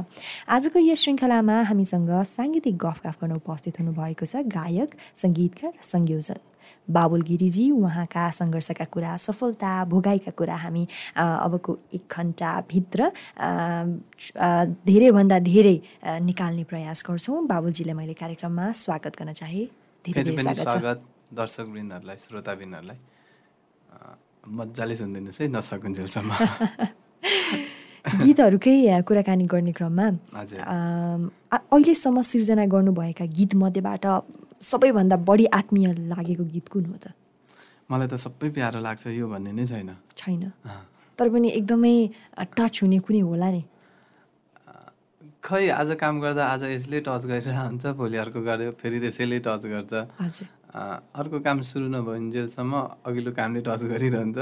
[0.58, 6.40] आजको यस श्रृङ्खलामा हामीसँग साङ्गीतिक गफगाफ गर्न उपस्थित हुनुभएको छ गायक सङ्गीतकार र संयोजक
[6.88, 10.84] बाबुल गिरिजी उहाँका सङ्घर्षका कुरा सफलता भोगाइका कुरा हामी
[11.16, 13.00] अबको एक घन्टाभित्र
[14.88, 15.76] धेरैभन्दा धेरै
[16.24, 19.62] निकाल्ने प्रयास गर्छौँ। बाबुलजीलाई मैले कार्यक्रममा स्वागत गर्न चाहे।
[20.04, 20.98] धेरै स्वागत
[21.34, 22.98] दर्शकवृन्दहरूलाई श्रोतावृन्दहरूलाई।
[23.92, 24.16] अँ,
[24.48, 26.30] मजाले सुनिदिनुहोस् है नसकुन्जेलसम्म।
[28.06, 30.06] गीतहरूकै कुराकानी गर्ने क्रममा
[31.52, 34.04] अहिलेसम्म सिर्जना गर्नुभएका गीतमध्येबाट
[34.70, 37.06] सबैभन्दा बढी आत्मीय लागेको गीत कुन हो त?
[37.90, 40.44] मलाई त सबै प्यारो लाग्छ यो भन्ने नै छैन। छैन।
[41.18, 41.94] तर पनि एकदमै
[42.58, 43.62] टच हुने कुनै होला नि?
[45.42, 49.62] खै आज काम गर्दा आज यसले टच गरिरहेको हुन्छ भोलि अर्को गर्यो फेरि त्यसैले टच
[49.72, 49.92] गर्छ।
[50.78, 54.38] अर्को काम सुरु नभइन्जेलसम्म अघिल्लो कामले टच गरिरहन्छ।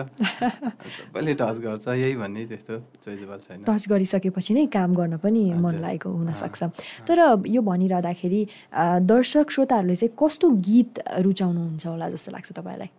[0.97, 5.75] सबैले टच गर्छ यही भन्ने त्यस्तो चोइजेबल छैन। टच गरिसकेपछि नै काम गर्न पनि मन।
[5.81, 6.61] लागेको हुनसक्छ
[7.09, 7.19] तर
[7.49, 8.41] यो भनिरहँदाखेरि
[9.09, 10.93] दर्शक श्रोताहरूले चाहिँ कस्तो गीत
[11.25, 12.91] रुचाउनुहुन्छ होला जस्तो लाग्छ तपाईँलाई?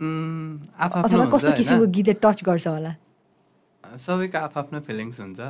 [0.00, 1.52] अथवा कस्तो?
[1.58, 2.92] किसिमको गीतले टच गर्छ होला?
[3.84, 5.40] सबैको आफ्आफ्नो फिलिङ्स हुन्छ।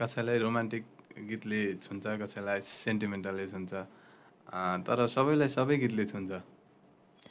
[0.00, 0.84] कसैलाई रोमान्टिक
[1.30, 3.72] गीतले छुन्छ कसैलाई सेन्टिमेन्टलले छुन्छ।
[4.48, 6.32] अँ, तर सबैलाई सबै गीतले छुन्छ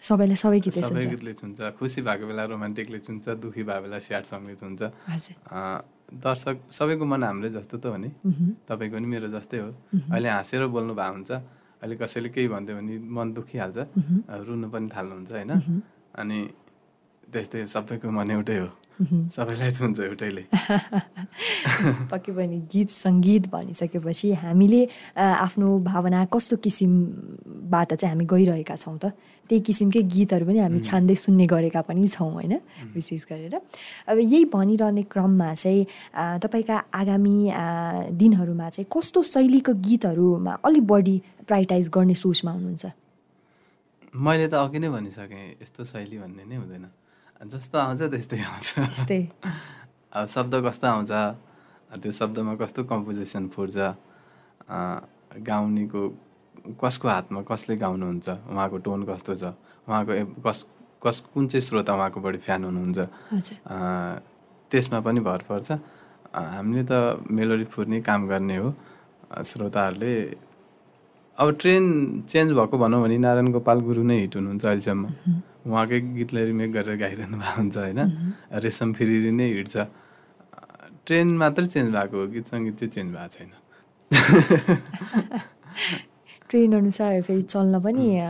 [0.08, 4.24] सबैलाई सबै गीतै सबै गीतले छुन्छ खुसी भएको बेला रोमान्टिकले छुन्छ दुखी भएको बेला स्याड
[4.30, 5.80] सङले छुन्छ हजुर। अँ,
[6.24, 8.10] दर्शक सबैको मन हाम्रै जस्तो त हो नि?
[8.26, 9.70] मह्म। तपाईँको नि मेरो जस्तै हो।
[10.14, 11.32] अहिले हाँसेर बोल्नु भएको हुन्छ।
[11.82, 15.52] अहिले कसैले केही भनिदियो भने मन दुखिहाल्छ। मह्म। अँ, रुनु पनि थाल्नुहुन्छ होइन?
[15.58, 15.82] मह्म।
[16.22, 16.38] अनि
[17.34, 20.44] त्यस्तै सबैको मन एउटै हो। सबैलाई छुन्छ एउटैले।
[22.12, 24.82] पक्कै पनि गीत सङ्गीत भनिसकेपछि हामीले
[25.14, 29.14] आफ्नो भावना कस्तो किसिमबाट चाहिँ हामी गइरहेका छौँ त
[29.50, 32.54] त्यही किसिमकै गीतहरू पनि हामी छान्दै सुन्ने गरेका पनि छौँ होइन?
[32.94, 33.56] विशेष गरेर।
[34.10, 35.86] अब यही भनिरहने क्रममा चाहिँ
[36.42, 37.38] तपाईँका आगामी
[38.18, 41.16] दिनहरूमा चाहिँ कस्तो शैलीको गीतहरूमा अलिक बढी
[41.48, 42.86] प्रायोरिटाइज गर्ने सोचमा हुनुहुन्छ?
[44.18, 46.86] मैले त अघि नै भनिसकेँ यस्तो शैली भन्ने नै हुँदैन।
[47.38, 49.22] जस्तो आउँछ त्यस्तै आउँछ। त्यस्तै।
[50.18, 51.12] अब शब्द कस्तो आउँछ?
[52.02, 53.78] त्यो शब्दमा कस्तो कम्पोजिसन फुट्छ?
[53.78, 54.98] अँ,
[55.46, 56.02] गाउनेको
[56.82, 58.28] कसको हातमा कसले गाउनुहुन्छ?
[58.50, 59.44] उहाँको टोन कस्तो छ?
[59.86, 60.66] उहाँको कस
[60.98, 63.00] कस कुन चाहिँ श्रोता उहाँको बढी फ्यान हुनुहुन्छ
[64.72, 65.78] त्यसमा पनि भर पर्छ।
[66.34, 68.74] हामीले त मेलोडी फुर्ने काम गर्ने हो।
[69.46, 70.14] श्रोताहरूले
[71.38, 71.86] अब ट्रेन
[72.26, 75.04] चेन्ज भएको भनौँ भने नारायण गोपाल गुरु नै हिट हुनुहुन्छ अहिलेसम्म।
[75.68, 78.00] उहाँकै गीतलाई रिमेक गरेर गाइरहनु भएको हुन्छ होइन?
[78.64, 79.78] रेशम फिरिरी नै हिँड्छ।
[81.06, 83.52] ट्रेन मात्रै चेन्ज भएको हो गीत सङ्गीत चाहिँ चेन्ज भएको छैन।
[86.50, 88.22] ट्रेन अनुसार फेरि चल्न पनि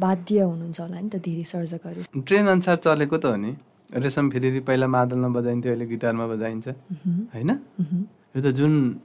[0.00, 3.56] बाध्य हुनुहुन्छ होला नि त धेरै सर्जकहरू। ट्रेन अनुसार चलेको त हो नि।
[3.94, 6.68] रेशम फिरिरी पहिला मादलमा बजाइन्थ्यो अहिले गिटारमा बजाइन्छ
[7.34, 7.50] होइन?
[8.36, 9.00] यो त जुन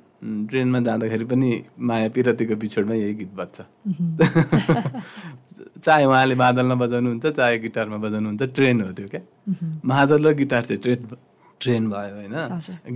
[0.49, 3.61] ट्रेनमा जाँदाखेरि पनि माया पिरतीको बिछोडमा यही गीत बज्छ।
[5.85, 9.21] चाहे उहाँले मादलमा बजाउनुहुन्छ चाहे गिटारमा बजाउनुहुन्छ ट्रेन हो त्यो क्या?
[9.85, 11.01] मादल र गिटार चाहिँ ट्रेन
[11.61, 12.35] ट्रेन भयो होइन।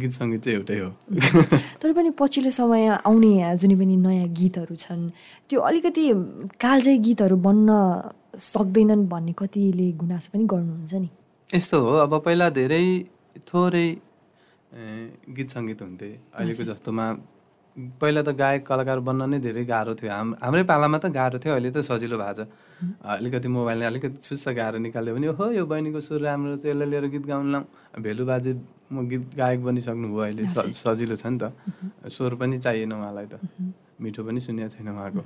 [0.02, 0.90] गीत सङ्गीत चाहिँ एउटै हो।
[1.82, 5.04] तर पनि पछिल्लो समय आउने जुनै पनि नयाँ गीतहरू छन्
[5.50, 6.04] त्यो अलिकति
[6.60, 7.70] कालजयी गीतहरू बन्न
[8.52, 11.10] सक्दैनन् भन्ने कतिले गुनासो पनि गर्नुहुन्छ नि।
[11.50, 12.84] यस्तो हो अब पहिला धेरै
[13.48, 13.88] थोरै
[15.38, 17.06] गीत सङ्गीत हुन्थे अहिलेको जस्तोमा
[18.02, 21.54] पहिला त गायक कलाकार बन्न नै धेरै गाह्रो थियो। हाम हाम्रै पालामा त गाह्रो थियो
[21.56, 22.48] अहिले त सजिलो भएको छ।
[23.04, 27.06] अलिकति मोबाइलले अलिकति छुस्स गाएर निकाल्यो भने ओहो यो बहिनीको सुर राम्रो छ यसलाई लिएर
[27.14, 27.66] गीत गाउनु लाउँ।
[28.04, 28.52] भेलु बाजे
[28.92, 30.44] म गीत गायक बनिसक्नु भयो अहिले
[30.76, 31.54] सजिलो छ नि त।
[32.12, 33.40] स्वर पनि चाहिएन उहाँलाई त।
[34.02, 35.24] मिठो पनि सुनेको छैन उहाँको।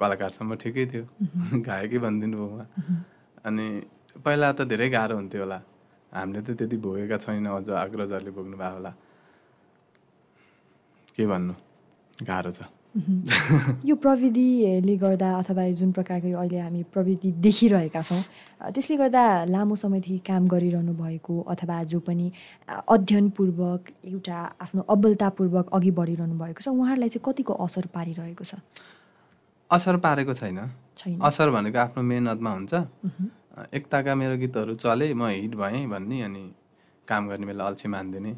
[0.00, 1.04] कलाकारसम्म ठिकै थियो।
[1.68, 2.66] गायकै भनिदिनु भयो उहाँ।
[3.44, 3.66] अनि
[4.24, 5.58] पहिला त धेरै गाह्रो हुन्थ्यो होला।
[6.16, 8.92] हामीले त त्यति भोगेका छैनौँ अझ अग्रजहरूले भोग्नु भएको होला।
[11.16, 11.54] के भन्नु?
[12.22, 12.62] गाह्रो छ।
[13.84, 18.22] यो प्रविधिले गर्दा अथवा जुन प्रकारको यो अहिले हामी प्रविधि देखिरहेका छौँ
[18.70, 22.30] त्यसले गर्दा लामो समयदेखि काम गरिरहनु भएको अथवा जो पनि
[22.70, 28.62] अध्ययनपूर्वक एउटा आफ्नो अब्बलतापूर्वक अघि बढिरहनु भएको छ उहाँहरूलाई चाहिँ कतिको असर पारिरहेको छ?
[29.70, 30.58] असर पारेको छैन।
[30.96, 32.74] छैन। असर भनेको आफ्नो मेहनतमा हुन्छ।
[33.74, 36.44] एक ताका मेरो गीतहरू चले म हिट भएँ भन्ने अनि
[37.08, 38.32] काम गर्ने बेला अल्छी मान्दिने।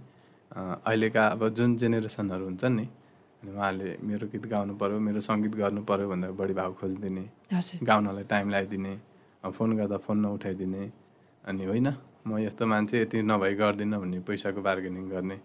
[0.57, 2.87] अहिलेका अब जुन जेनेरेसनहरू हुन्छन् नि
[3.43, 7.25] अनि उहाँहरूले मेरो गीत गाउनु पऱ्यो मेरो सङ्गीत गर्नु पऱ्यो भन्दा बढी भाव खोजिदिने
[7.83, 8.95] गाउनलाई टाइम लगाइदिने
[9.47, 10.83] फोन गर्दा फोन नउठाइदिने।
[11.45, 11.89] अनि होइन
[12.27, 15.37] म यस्तो मान्छे यति नभई गर्दिनँ भन्ने पैसाको बार्गेनिङ गर्ने।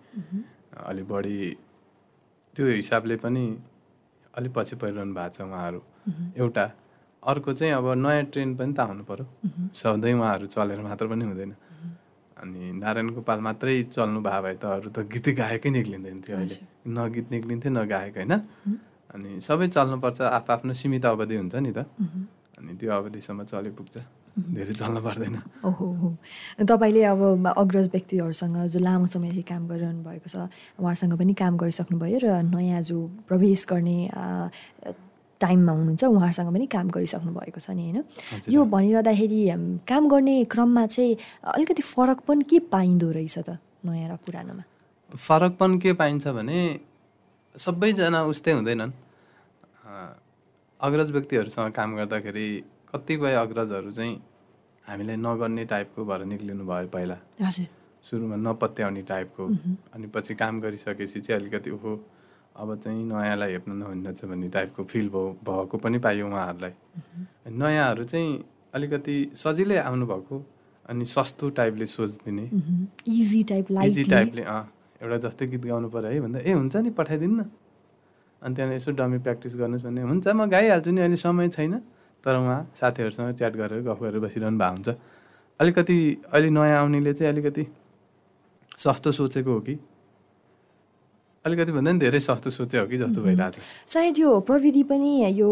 [0.90, 1.36] अलि बढी
[2.56, 3.44] त्यो हिसाबले पनि
[4.34, 5.82] अलिक पछि परिरहनु भएको छ उहाँहरू।
[6.42, 6.66] एउटा
[7.24, 9.26] अर्को चाहिँ अब नयाँ ट्रेन्ड पनि त आउनु पऱ्यो
[9.78, 11.54] सधैँ उहाँहरू चलेर मात्र पनि हुँदैन।
[12.42, 16.58] अनि नारायण गोपाल मात्रै चल्नु भयो भए त अरू त गीत गाएकै निक्लिँदैन थियो अहिले।
[16.90, 18.34] न गीत निक्लिन्थ्यो न गायक होइन
[19.14, 21.86] अनि सबै चल्नुपर्छ आफ्नो सीमित अवधि हुन्छ नि त।
[22.58, 23.96] अनि त्यो अवधिसम्म चले पुग्छ
[24.32, 25.36] धेरै चल्नु पर्दैन।
[25.68, 26.10] ओहो हो।
[26.64, 27.22] तपाईँले अब
[27.62, 30.48] अग्रज व्यक्तिहरूसँग जो लामो समयदेखि काम गरिरहनु भएको छ
[30.80, 33.98] उहाँहरूसँग पनि काम गरिसक्नुभयो र नयाँ जो प्रवेश गर्ने
[35.42, 38.04] टाइममा हुनुहुन्छ उहाँहरूसँग पनि काम गरिसक्नु भएको छ नि होइन?
[38.50, 39.42] यो भनिरहँदाखेरि
[39.90, 44.64] काम गर्ने क्रममा चाहिँ अलिकति फरक पनि के पाइँदो रहेछ त नयाँ र पुरानोमा?
[45.12, 46.60] फरक पनि के पाइन्छ भने
[47.56, 48.92] सबैजना उस्तै हुँदैनन्।
[50.80, 52.48] अग्रज व्यक्तिहरूसँग काम गर्दाखेरि
[52.90, 54.16] कतिपय अग्रजहरू चाहिँ
[54.86, 57.68] हामीलाई नगर्ने टाइपको भएर निक्लिनु भयो पहिला। हजुर।
[58.06, 59.44] सुरुमा नपत्याउने टाइपको।
[59.94, 61.92] अनि पछि काम गरिसकेपछि चाहिँ अलिकति ओहो
[62.56, 66.74] अब चाहिँ नयाँलाई हेप्न नहुनेछ भन्ने टाइपको फिल भयो भएको पनि पाइयो उहाँहरूलाई।
[67.48, 70.36] नयाँहरू चाहिँ अलिकति सजिलै आउनुभएको
[70.90, 72.46] अनि सस्तो टाइपले सोचिदिने।
[73.08, 74.62] इजी टाइप इजी टाइपले अँ
[75.02, 77.44] एउटा जस्तै गीत गाउनु पऱ्यो है भन्दा ए हुन्छ नि पठाइदिनु न।
[78.42, 81.74] अनि त्यहाँदेखि यसो डमी प्र्याक्टिस गर्नुहोस् भने हुन्छ म गाइहाल्छु नि अहिले समय छैन।
[82.24, 84.90] तर उहाँ साथीहरूसँग च्याट गरेर गफ गरेर बसिरहनु भएको हुन्छ।
[85.60, 85.98] अलिकति
[86.34, 87.64] अहिले नयाँ आउनेले चाहिँ अलिकति
[88.78, 89.76] सस्तो सोचेको हो कि?
[91.46, 93.56] अलिकति भन्दा नि धेरै सस्तो सोचे हो कि जस्तो भइरहेछ।
[93.90, 95.50] सायद यो प्रविधि पनि यो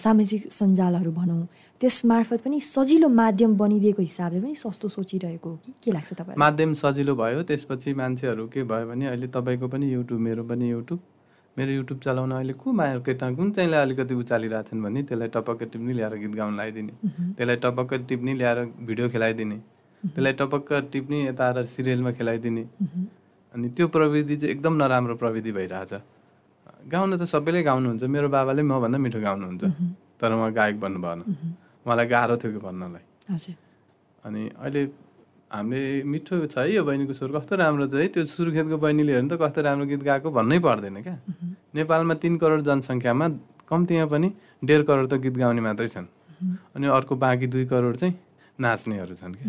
[0.00, 1.46] सामाजिक सञ्जालहरू भनौँ
[1.80, 5.72] त्यस मार्फत पनि सजिलो माध्यम बनिदिएको हिसाबले पनि सस्तो सोचिरहेको हो कि?
[5.84, 6.36] के लाग्छ तपाईँलाई?
[6.40, 11.00] माध्यम सजिलो भयो त्यसपछि मान्छेहरू के भयो भने अहिले तपाईँको पनि युट्युब मेरो पनि युट्युब
[11.56, 16.14] मेरो युट्युब चलाउन अहिले को मार्केटमा कुन चाहिँलाई अलिकति उचालिरहेछन् भने त्यसलाई टपक्क टिप्नी ल्याएर
[16.16, 16.92] गीत गाउन लगाइदिने।
[17.36, 19.56] त्यसलाई टपक्क टिप्नी ल्याएर भिडियो खेलाइदिने।
[20.02, 22.64] त्यसलाई टपक्क टिप्नी यता आएर सिरियलमा खेलाइदिने।
[23.56, 25.92] अनि त्यो प्रविधि चाहिँ एकदम नराम्रो प्रविधि भइरहेछ।
[26.92, 29.64] गाउन त सबैले गाउनुहुन्छ मेरो बाबाले मभन्दा मिठो गाउनुहुन्छ
[30.20, 31.20] तर उहाँ गायक बन्नु भएन।
[31.86, 33.04] उहाँलाई गाह्रो थियो कि भन्नलाई।
[34.24, 34.82] अनि अहिले
[35.46, 38.06] हामीले मिठो छ है यो बहिनीको स्वर कस्तो राम्रो छ है?
[38.12, 41.16] त्यो सुर्खेतको बहिनीले हेर्नु त कस्तो राम्रो गीत गाएको भन्नै पर्दैन क्या।
[41.74, 43.26] नेपालमा तिन करोड जनसङ्ख्यामा
[43.70, 44.28] कम्तीमा पनि
[44.62, 46.06] डेढ करोड त गीत गाउने मात्रै छन्।
[46.76, 48.14] अनि अर्को बाँकी दुई करोड चाहिँ
[48.60, 49.46] नाच्नेहरू छन् कि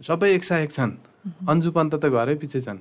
[0.00, 0.92] सबै एकसायक छन्।
[1.48, 2.80] अन्जु पन्त त घरै पछि छन्।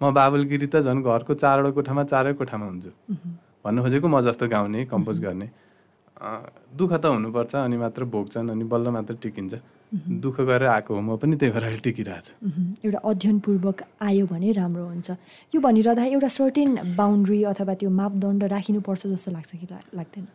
[0.00, 2.90] म बाबुल गिरी त झन् घरको चारवटा कोठामा चारै कोठामा हुन्छु।
[3.64, 5.48] भन्नु खोजेको म जस्तो गाउने कम्पोज गर्ने।
[6.76, 9.54] दुःख त हुनुपर्छ अनि मात्र भोग्छन् अनि बल्ल मात्र टिकिन्छ।
[10.20, 12.32] दुःख गरेर आएको हो म पनि त्यही भएर अहिले टिकिरहेको छु।
[12.84, 15.08] एउटा अध्ययनपूर्वक आयो भने राम्रो हुन्छ।
[15.54, 20.26] यो भनिरहँदा एउटा सर्टेन बााउन्ड्री अथवा त्यो मापदण्ड राखिनुपर्छ जस्तो लाग्छ कि लाग्दैन?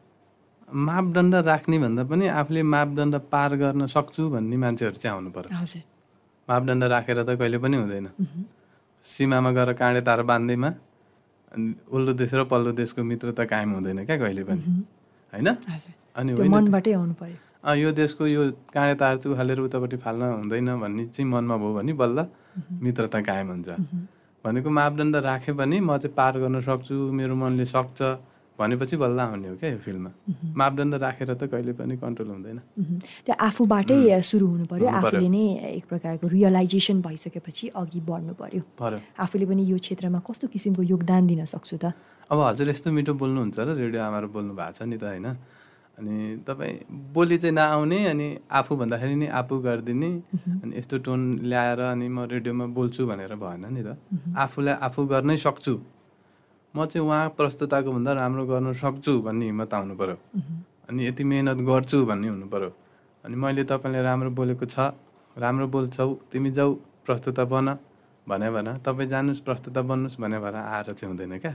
[0.71, 5.51] मापदण्ड राख्ने भन्दा पनि आफूले मापदण्ड पार गर्न सक्छु भन्ने मान्छेहरू चाहिँ आउनु पर्यो
[6.47, 8.07] मापदण्ड राखेर त कहिले पनि हुँदैन।
[9.05, 10.69] सीमामा गएर काँडे तार बाँध्दैमा
[11.91, 14.61] उल्लो देश र पल्लो देशको मित्रता कायम हुँदैन क्या कहिले पनि
[15.33, 15.47] होइन?
[16.15, 16.31] अनि
[17.81, 18.41] यो देशको यो
[18.73, 22.25] काँडे तार चाहिँ उखालेर उतापट्टि फाल्न हुँदैन भन्ने चाहिँ मनमा भयो भने बल्ल
[22.81, 23.69] मित्रता कायम हुन्छ।
[24.45, 28.01] भनेको मापदण्ड राखे पनि म चाहिँ पार गर्न सक्छु मेरो मनले सक्छ।
[28.59, 30.11] भनेपछि बल्ल आउने हो क्या यो फिल्डमा
[30.57, 32.59] मापदण्ड राखेर त कहिले पनि कन्ट्रोल हुँदैन।
[33.25, 35.45] त्यो आफूबाटै सुरु हुनु पर्यो। आफूले नै
[35.77, 41.27] एक प्रकारको रियलाइजेसन भइसकेपछि अघि बढ्नु पर्यो। पर्यो। आफूले पनि यो क्षेत्रमा कस्तो किसिमको योगदान
[41.27, 41.93] दिन सक्छु त?
[42.29, 45.27] अब हजुर यस्तो मिठो बोल्नुहुन्छ र रेडियो आमाहरू बोल्नु भएको छ नि त होइन?
[45.97, 46.15] अनि
[46.47, 46.75] तपाईँ
[47.13, 50.11] बोली चाहिँ नआउने अनि आफू भन्दाखेरि नि आफू गरिदिने
[50.63, 53.97] अनि यस्तो टोन ल्याएर अनि म रेडियोमा बोल्छु भनेर भएन नि त।
[54.37, 55.73] आफूलाई आफू गर्नै सक्छु।
[56.75, 60.17] म चाहिँ उहाँ प्रस्तुताको भन्दा राम्रो गर्न सक्छु भन्ने हिम्मत आउनु पऱ्यो
[60.89, 62.71] अनि यति मेहनत गर्छु भन्ने हुनु पऱ्यो
[63.23, 64.95] अनि मैले तपाईँलाई राम्रो बोलेको छ
[65.35, 66.73] राम्रो बोल्छौ तिमी जाऊ
[67.05, 67.67] प्रस्तुता बन
[68.27, 71.53] भन तपाईँ जानुहोस् प्रस्तुता बन्नुहोस् भने भएर आएर चाहिँ हुँदैन क्या।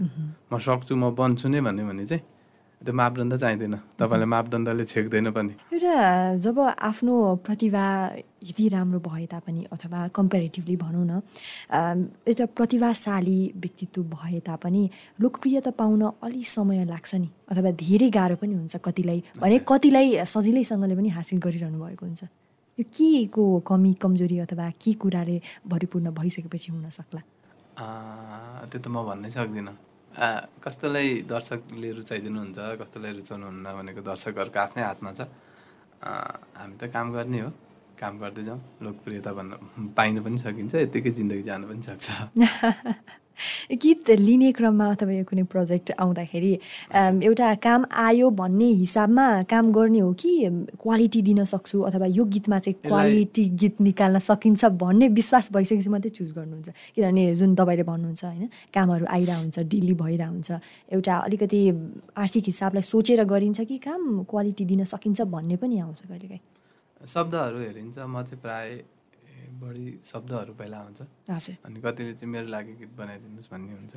[0.53, 2.23] म सक्छु म बन्छु नै भन्यो भने चाहिँ।
[2.85, 5.97] त्यो मापदण्ड चाहिँदैन। तपाईँलाई मापदण्डले छेक्दैन पनि। एउटा
[6.45, 7.15] जब आफ्नो
[7.47, 7.85] प्रतिभा
[8.47, 11.13] यति राम्रो भए तापनि अथवा कम्पेरिटिभली भनौँ न
[12.29, 14.83] एउटा प्रतिभाशाली व्यक्तित्व भए तापनि
[15.21, 20.95] लोकप्रियता पाउन अलि समय लाग्छ नि। अथवा धेरै गाह्रो पनि हुन्छ कतिलाई भने कतिलाई सजिलैसँगले
[20.97, 22.23] पनि हासिल गरिरहनु भएको हुन्छ।
[22.79, 27.23] यो के को कमी कमजोरी अथवा के कुराले भरिपूर्ण भइसकेपछि हुन सक्ला?
[28.71, 29.75] त्यो त म भन्नै सक्दिनँ।
[30.17, 35.21] कस्तोलाई दर्शकले रुचाइदिनुहुन्छ कस्तोलाई रुचाउनुहुन्न भनेको दर्शकहरूको आफ्नै हातमा छ।
[36.57, 37.51] हामी त काम गर्ने हो।
[38.01, 39.53] काम गर्दै जाउँ। लोकप्रियता भन्न
[39.97, 42.07] पाइनु पनि सकिन्छ यत्तिकै जिन्दगी जानु पनि सक्छ।
[43.83, 46.53] गीत लिने क्रममा अथवा यो कुनै प्रोजेक्ट आउँदाखेरि
[47.29, 50.33] एउटा काम आयो भन्ने हिसाबमा काम गर्ने हो कि
[50.83, 56.11] क्वालिटी दिन सक्छु अथवा यो गीतमा चाहिँ क्वालिटी गीत निकाल्न सकिन्छ भन्ने विश्वास भइसकेपछि मात्रै
[56.11, 60.51] चुज गर्नुहुन्छ। किनभने जुन तपाईँले भन्नुहुन्छ होइन कामहरू आइरहेको हुन्छ डिली हुन्छ
[60.93, 61.61] एउटा अलिकति
[62.17, 66.41] आर्थिक हिसाबलाई सोचेर गरिन्छ कि काम क्वालिटी दिन सकिन्छ भन्ने पनि आउँछ कहिलेकाहीँ
[67.07, 68.69] शब्दहरू हेरिन्छ म चाहिँ प्राय
[69.61, 71.01] बढी शब्दहरू पहिला आउँछ।
[71.65, 73.95] अनि कतिले चाहिँ मेरो लागि गीत बनाइदिनुहोस् भन्ने हुन्छ।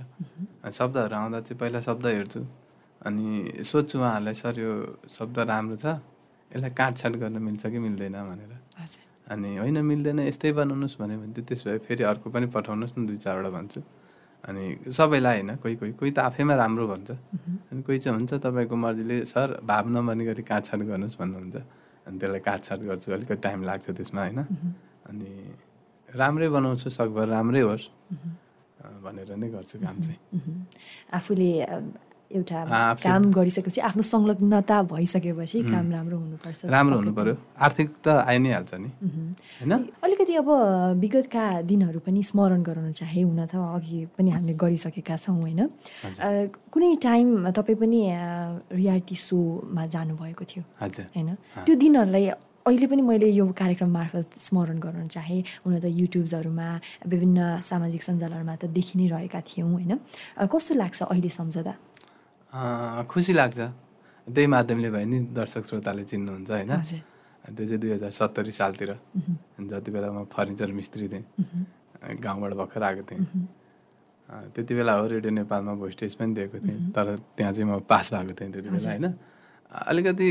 [0.63, 2.41] अनि शब्दहरू आउँदा चाहिँ पहिला शब्द हेर्छु।
[3.01, 3.25] अनि
[3.63, 4.71] सोध्छु उहाँहरूलाई सर यो
[5.09, 5.85] शब्द राम्रो छ।
[6.51, 8.15] यसलाई काटछाट गर्न मिल्छ कि मिल्दैन?
[8.29, 8.53] भनेर।
[9.29, 13.05] अनि होइन मिल्दैन। यस्तै बनाउनुहोस् भन्यो भने चाहिँ त्यसो भए फेरि अर्को पनि पठाउनुहोस् न
[13.05, 13.81] दुई चारवटा भन्छु।
[14.43, 17.09] अनि सबैलाई होइन कोही कोही कोही त आफैमा राम्रो भन्छ।
[17.69, 21.55] अनि कोही चाहिँ हुन्छ तपाईँको मर्जीले सर भाव नभने गरी काटछाट गर्नुहोस् भन्नुहुन्छ।
[22.07, 24.39] अनि त्यसलाई काटछाट गर्छु। अलिकति टाइम लाग्छ त्यसमा होइन।
[25.09, 25.31] अनि
[26.09, 27.85] राम्रै बनाउँछु सकभर राम्रै होस्।
[29.03, 30.19] भनेर नै गर्छु काम चाहिँ।
[31.17, 31.49] आफूले
[32.29, 32.59] एउटा
[33.01, 38.51] काम गरिसकेपछि आफ्नो संलग्नता भइसकेपछि काम राम्रो हुनुपर्छ। राम्रो हुनु पर्यो। आर्थिक त आइ नै
[38.53, 38.89] हाल्छ नि।
[39.61, 39.73] होइन?
[40.05, 40.49] अलिकति अब
[41.01, 45.61] विगतका दिनहरू पनि स्मरण गराउन चाहे हुन त अघि पनि हामीले गरिसकेका छौँ होइन?
[46.69, 47.99] कुनै टाइम तपाईँ पनि
[48.77, 51.29] रियालिटी सोमा जानुभएको थियो होइन?
[51.65, 52.25] त्यो दिनहरूलाई
[52.65, 56.67] अहिले पनि मैले यो कार्यक्रम मार्फत स्मरण गराउन चाहे। हुन त युट्युब्सहरूमा
[57.07, 59.93] विभिन्न सामाजिक सञ्जालहरूमा त देखि नै रहेका थियौँ होइन?
[60.37, 61.73] कस्तो लाग्छ अहिले सम्झँदा?
[63.09, 63.59] खुसी लाग्छ।
[64.27, 66.71] त्यही माध्यमले भयो नि दर्शक श्रोताले चिन्नुहुन्छ होइन?
[67.49, 68.91] त्यो चाहिँ दुई हजार सत्तरी सालतिर।
[69.57, 71.25] जति बेला म फर्निचर मिस्त्री थिएँ
[72.21, 73.23] गाउँबाट भर्खर आएको थिएँ।
[74.53, 78.13] त्यति बेला हो रेडियो नेपालमा भोइस टेस्ट पनि दिएको थिएँ तर त्यहाँ चाहिँ म पास
[78.13, 79.05] भएको थिएँ त्यति बेला होइन?
[79.89, 80.27] अलिकति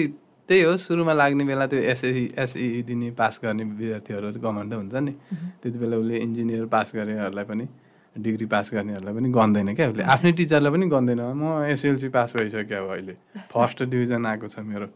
[0.48, 5.10] त्यही हो सुरुमा लाग्ने बेला त्यो एसई एसई दिने पास गर्ने विद्यार्थीहरू गभर्मेन्ट हुन्छ नि।
[5.62, 7.68] त्यति बेला उसले इन्जिनियर पास गरेहरूलाई पनि
[8.18, 12.84] डिग्री पास गर्नेहरूलाई पनि गन्दैन क्या उसले। आफ्नै टिचरलाई पनि गन्दैन। म एसएलसी पास भइसक्यो
[12.84, 14.86] अब अहिले। फर्स्ट डिभिजन आएको छ मेरो।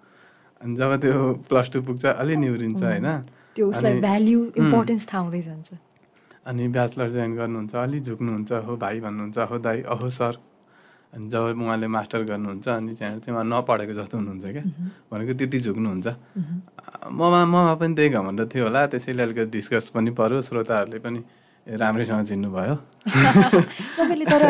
[0.62, 3.18] अनि जब त्यो प्लस टू पुग्छ अलि निहुरिन्छ होइन।
[3.56, 5.70] त्यो उसलाई अनि- भ्याल्यु इम्पोर्टेन्स थाहा हुँदै जान्छ।
[6.46, 10.38] अनि ब्याचलर जोइन गर्नुहुन्छ अलि झुक्नुहुन्छ हो भाइ भन्नुहुन्छ हो दाइ अहो सर
[11.12, 14.64] अनि जब उहाँले मास्टर गर्नुहुन्छ अनि त्यहाँ चाहिँ उहाँ नपढेको जस्तो हुनुहुन्छ क्या।
[15.12, 16.09] भनेको त्यति झुक्नुहुन्छ।
[17.12, 21.20] ममा ममा पनि त्यही घमण्ड थियो होला। त्यसैले अलिकति डिस्कस पनि पऱ्यो। श्रोताहरूले पनि
[21.68, 22.75] राम्रैसँग चिन्नुभयो।
[24.01, 24.44] तपाईँले तर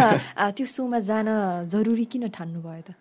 [0.55, 1.29] त्यो सोमा जान
[1.67, 2.95] जरुरी किन ठान्नु भयो त?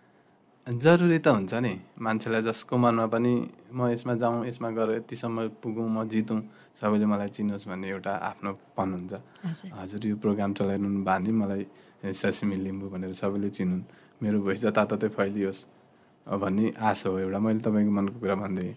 [0.66, 1.72] जरुरी त हुन्छ नि।
[2.02, 3.32] मान्छेलाई जसको मनमा पनि
[3.70, 6.38] म यसमा जाउँ यसमा गएर यतिसम्म पुगौँ म जितौँ
[6.74, 9.12] सबैले मलाई चिनोस् भन्ने एउटा आफ्नोपन हुन्छ।
[9.46, 11.62] हजुर। हजुर यो प्रोग्राम चलाइरहनु भयो भने मलाई
[12.02, 13.82] ससिमी लिम्बू भनेर सबैले चिनुन्।
[14.22, 15.60] मेरो भोइस जताततै फैलियोस्।
[16.26, 18.68] भन्ने आशा हो एउटा। मैले तपाईँको मनको कुरा भन्दै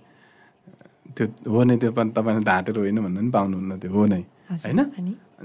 [1.17, 4.79] त्यो हो नै त्यो पनि तपाईँले ढाँटेर होइन भन्नु पनि पाउनुहुन्न त्यो हो नै। होइन?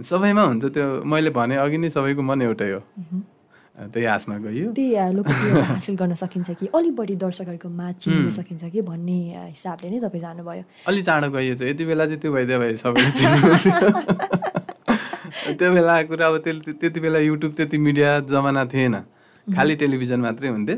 [0.04, 2.80] सबैमा हुन्छ त्यो। मैले भने अघि नै सबैको मन एउटै हो।
[3.80, 4.94] त्यही आशमा गइयो त्यही
[5.64, 6.66] हासिल गर्न सकिन्छ कि?
[6.68, 9.18] अलिक बढी दर्शकहरूको माझ चिन्न सकिन्छ कि भन्ने
[9.56, 13.10] हिसाबले नै तपाईँ जानुभयो। अलि चाँडो गइयो चाहिँ। यति बेला चाहिँ त्यो भइदियो भए सबैले
[15.58, 18.94] त्यो बेलाको कुरा अब त्यति त्यति बेला युट्युब त्यति मिडिया जमाना थिएन।
[19.46, 20.76] खालि टेलिभिजन मात्रै हुन्थ्यो।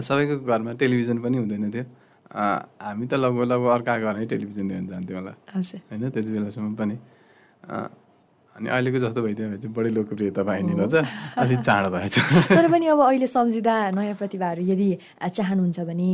[0.00, 1.84] सबैको घरमा टेलिभिजन पनि हुँदैन थियो।
[2.32, 6.96] हामी त लगभग लगभग अर्का घरमै टेलिभिजन हेर्न जान्थ्यौँ होला। होइन त्यति बेलासम्म पनि।
[8.52, 10.94] अनि अहिलेको जस्तो भइदियो भने चाहिँ बढी लोकप्रियता पाइने रहेछ।
[11.40, 12.16] अलिक चाँडो भएछ।
[12.52, 14.88] तर पनि अब अहिले सम्झिँदा नयाँ प्रतिभाहरू यदि
[15.24, 16.08] चाहनुहुन्छ भने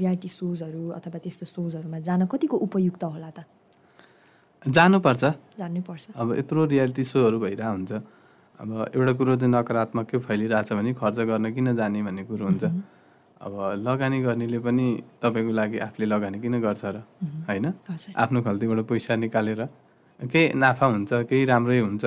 [0.00, 3.44] रियालिटी सोजहरू अथवा त्यस्तो सोजहरूमा जान कतिको उपयुक्त होला त?
[4.66, 5.24] जानुपर्छ।
[6.16, 7.92] अब यत्रो रियालिटी सोहरू भइरहेको हुन्छ
[8.60, 12.64] अब एउटा कुरो चाहिँ नकारात्मकै फैलिरहेछ भने खर्च गर्न किन जाने भन्ने कुरो हुन्छ।
[13.42, 14.86] अब लगानी गर्नेले पनि
[15.18, 16.96] तपाईँको लागि आफूले लगानी किन गर्छ र?
[17.48, 17.66] होइन?
[18.14, 19.62] आफ्नो खल्तीबाट पैसा निकालेर
[20.20, 22.04] केही नाफा हुन्छ केही राम्रै हुन्छ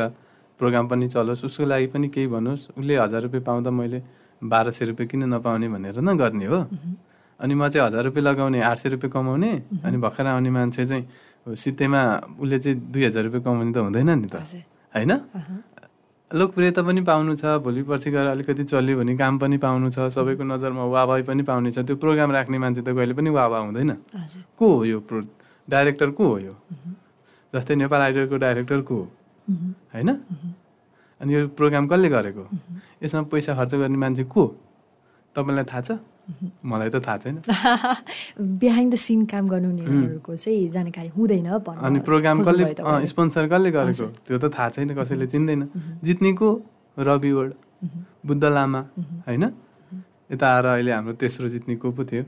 [0.60, 3.99] प्रोग्राम पनि चलोस् उसको लागि पनि केही भनोस् उसले हजार रुपियाँ पाउँदा मैले
[4.41, 6.60] बाह्र सय रुपियाँ किन नपाउने भनेर न गर्ने हो
[7.39, 9.51] अनि म चाहिँ हजार रुपियाँ लगाउने आठ सय रुपियाँ कमाउने
[9.84, 11.03] अनि भर्खर आउने मान्छे चाहिँ
[11.45, 12.01] सित्तैमा
[12.41, 14.35] उसले चाहिँ दुई हजार रुपियाँ कमाउने त हुँदैन नि त।
[14.93, 15.11] होइन?
[16.31, 20.43] लोकप्रियता पनि पाउनु छ भोलि पर्सि गएर अलिकति चल्यो भने काम पनि पाउनु छ सबैको
[20.43, 23.91] नजरमा वाह पनि पाउने छ। त्यो प्रोग्राम राख्ने मान्छे त कहिले पनि वाह हुँदैन।
[24.57, 25.21] को हो यो प्रो
[25.69, 26.53] डाइरेक्टर को हो यो?
[27.53, 29.05] जस्तै नेपाल आइडलको डाइरेक्टर को हो।
[29.93, 30.09] होइन?
[31.21, 32.43] अनि यो प्रोग्राम कसले गरेको?
[33.03, 34.43] यसमा पैसा खर्च गर्ने मान्छे को?
[35.36, 35.91] तपाईँलाई थाहा छ?
[36.65, 37.36] मलाई त थाहा छैन।
[38.57, 41.47] बिहाइन्ड द सिन काम गर्नुहुनेहरूको चाहिँ जानकारी हुँदैन
[41.86, 42.63] अनि प्रोग्राम कसले।
[43.05, 44.05] स्पोन्सर कसले गरेको?
[44.25, 45.61] त्यो त थाहा छैन कसैले चिन्दैन।
[46.01, 46.47] जित्ने को
[46.97, 47.49] रवि वड
[48.25, 48.81] बुद्ध लामा
[49.27, 49.43] होइन?
[50.33, 52.23] यता आएर अहिले हाम्रो तेस्रो जित्ने को पो थियो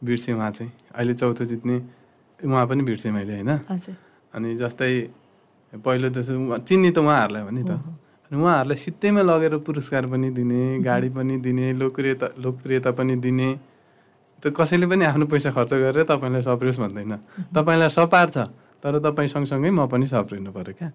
[0.00, 1.76] बिर्सेँ उहाँ चाहिँ। अहिले चौथो जित्ने
[2.40, 3.52] उहाँ पनि बिर्सेँ मैले होइन?
[4.32, 4.92] अनि जस्तै
[5.72, 6.24] पहिलो त
[6.64, 7.72] चिन्ने त उहाँहरूलाई हो नि त।
[8.26, 13.48] अनि उहाँहरूलाई सित्तैमा लगेर पुरस्कार पनि दिने गाडी पनि दिने लोकप्रियता लोकप्रियता पनि दिने।
[14.42, 17.12] त कसैले पनि आफ्नो पैसा खर्च गरेर तपाईँलाई सप्रियोस् भन्दैन।
[17.54, 18.38] तपाईँलाई सपार छ
[18.82, 20.90] तर तपाईँ सँगसँगै म पनि सप्रिनु पऱ्यो क्या।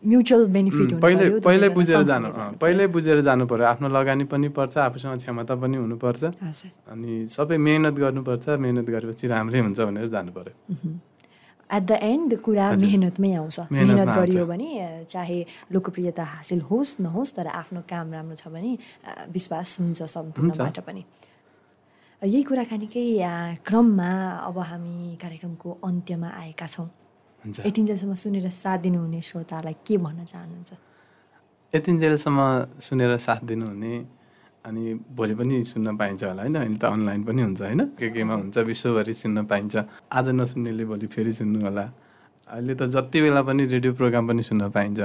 [0.00, 4.78] म्युचुअल बेनिफिट हुनु पहिल्यै पर्यो, बुझेर जानु पहिल्यै बुझेर जानु पऱ्यो। आफ्नो लगानी पनि पर्छ
[4.80, 6.22] आफूसँग क्षमता पनि हुनुपर्छ।
[6.88, 10.54] अनि सबै मेहनत गर्नुपर्छ मेहनत गरेपछि राम्रै हुन्छ भनेर जानु पऱ्यो।
[11.72, 14.68] एट द एन्ड कुरा मेहनतमै आउँछ। मेहनत गरियो। भने
[15.08, 15.38] चाहे
[15.72, 18.70] लोकप्रियता हासिल होस् नहोस् तर आफ्नो काम राम्रो छ भने
[19.30, 21.02] विश्वास हुन्छ सम्पूर्णबाट पनि।
[22.22, 23.04] यही कुराकानीकै
[23.66, 24.10] क्रममा
[24.48, 26.88] अब हामी कार्यक्रमको अन्त्यमा आएका छौँ।
[27.64, 30.70] यतिन्जेलसम्म सुनेर साथ दिनुहुने श्रोतालाई के भन्न चाहनुहुन्छ?
[31.72, 32.38] यतिन्जेलसम्म
[32.84, 33.92] सुनेर साथ दिनुहुने
[34.64, 36.54] अनि भोलि पनि सुन्न पाइन्छ होला होइन?
[36.54, 37.80] अहिले त अनलाइन पनि हुन्छ होइन?
[37.96, 39.76] के केमा हुन्छ विश्वभरि सुन्न पाइन्छ।
[40.12, 41.84] आज नसुन्नेले भोलि फेरि सुन्नु होला।
[42.48, 45.00] अहिले त जति बेला पनि रेडियो प्रोग्राम पनि सुन्न पाइन्छ।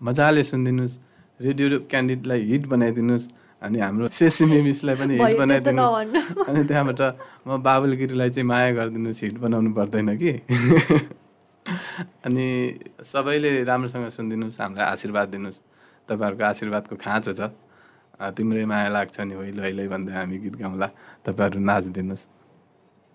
[0.00, 0.94] मजाले सुनिदिनुहोस्।
[1.40, 3.26] रेडियो क्यान्डिडेटलाई हिट बनाइदिनुहोस्।
[3.62, 7.00] अनि हाम्रो सेसिमी मिसलाई पनि हिट बनाइदिनुहोस्। अनि त्यहाँबाट
[7.48, 10.32] म बाबुलगिरीलाई चाहिँ माया गरिदिनुहोस् हिट बनाउनु पर्दैन कि?
[12.28, 12.46] अनि
[13.00, 15.58] सबैले राम्रोसँग सुनिदिनुहोस् हामीलाई आशीर्वाद दिनुहोस्।
[16.08, 17.48] तपाईँहरूको आशीर्वादको खाँचो छ।
[18.20, 20.88] तिम्रै माया लाग्छ नि होइ लैलै भन्दै हामी गीत गाउँला।
[21.24, 22.26] तपाईँहरू नाचिदिनुहोस्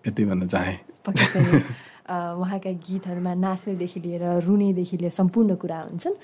[0.04, 0.78] यति भन्न चाहेँ।
[2.06, 6.14] उहाँका गीतहरूमा नाच्नेदेखि लिएर रुनेदेखि लिएर सम्पूर्ण कुरा हुन्छन्।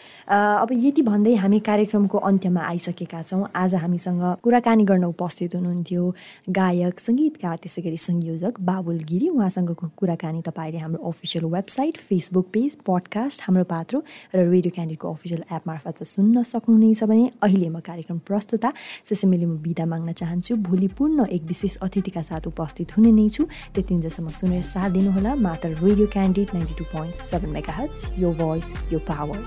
[0.62, 6.02] अब यति भन्दै हामी कार्यक्रमको अन्त्यमा आइसकेका छौँ। आज हामीसँग कुराकानी गर्न उपस्थित हुनुहुन्थ्यो
[6.50, 12.76] गायक सङ्गीतकार त्यसै गरी संयोजक बाबुल गिरी। उहाँसँगको कुराकानी तपाईँले हाम्रो official website Facebook page
[12.86, 13.98] podcast हाम्रो पात्रो
[14.34, 18.70] र रेडियो क्यान्डिडको अफिसियल एप मार्फत सुन्न सक्नुहुनेछ भने अहिले म कार्यक्रम प्रस्तुता
[19.08, 23.44] त्यसैले म बिदा माग्न चाहन्छु। भोलि पूर्ण एक विशेष अतिथिका साथ उपस्थित हुने नै छु।
[23.74, 28.18] त्यतिन्जेलसम्म सुनेर साथ दिनुहोला। मात्र Radio Candid 92.7 MHz.
[28.18, 29.38] Your voice, your power.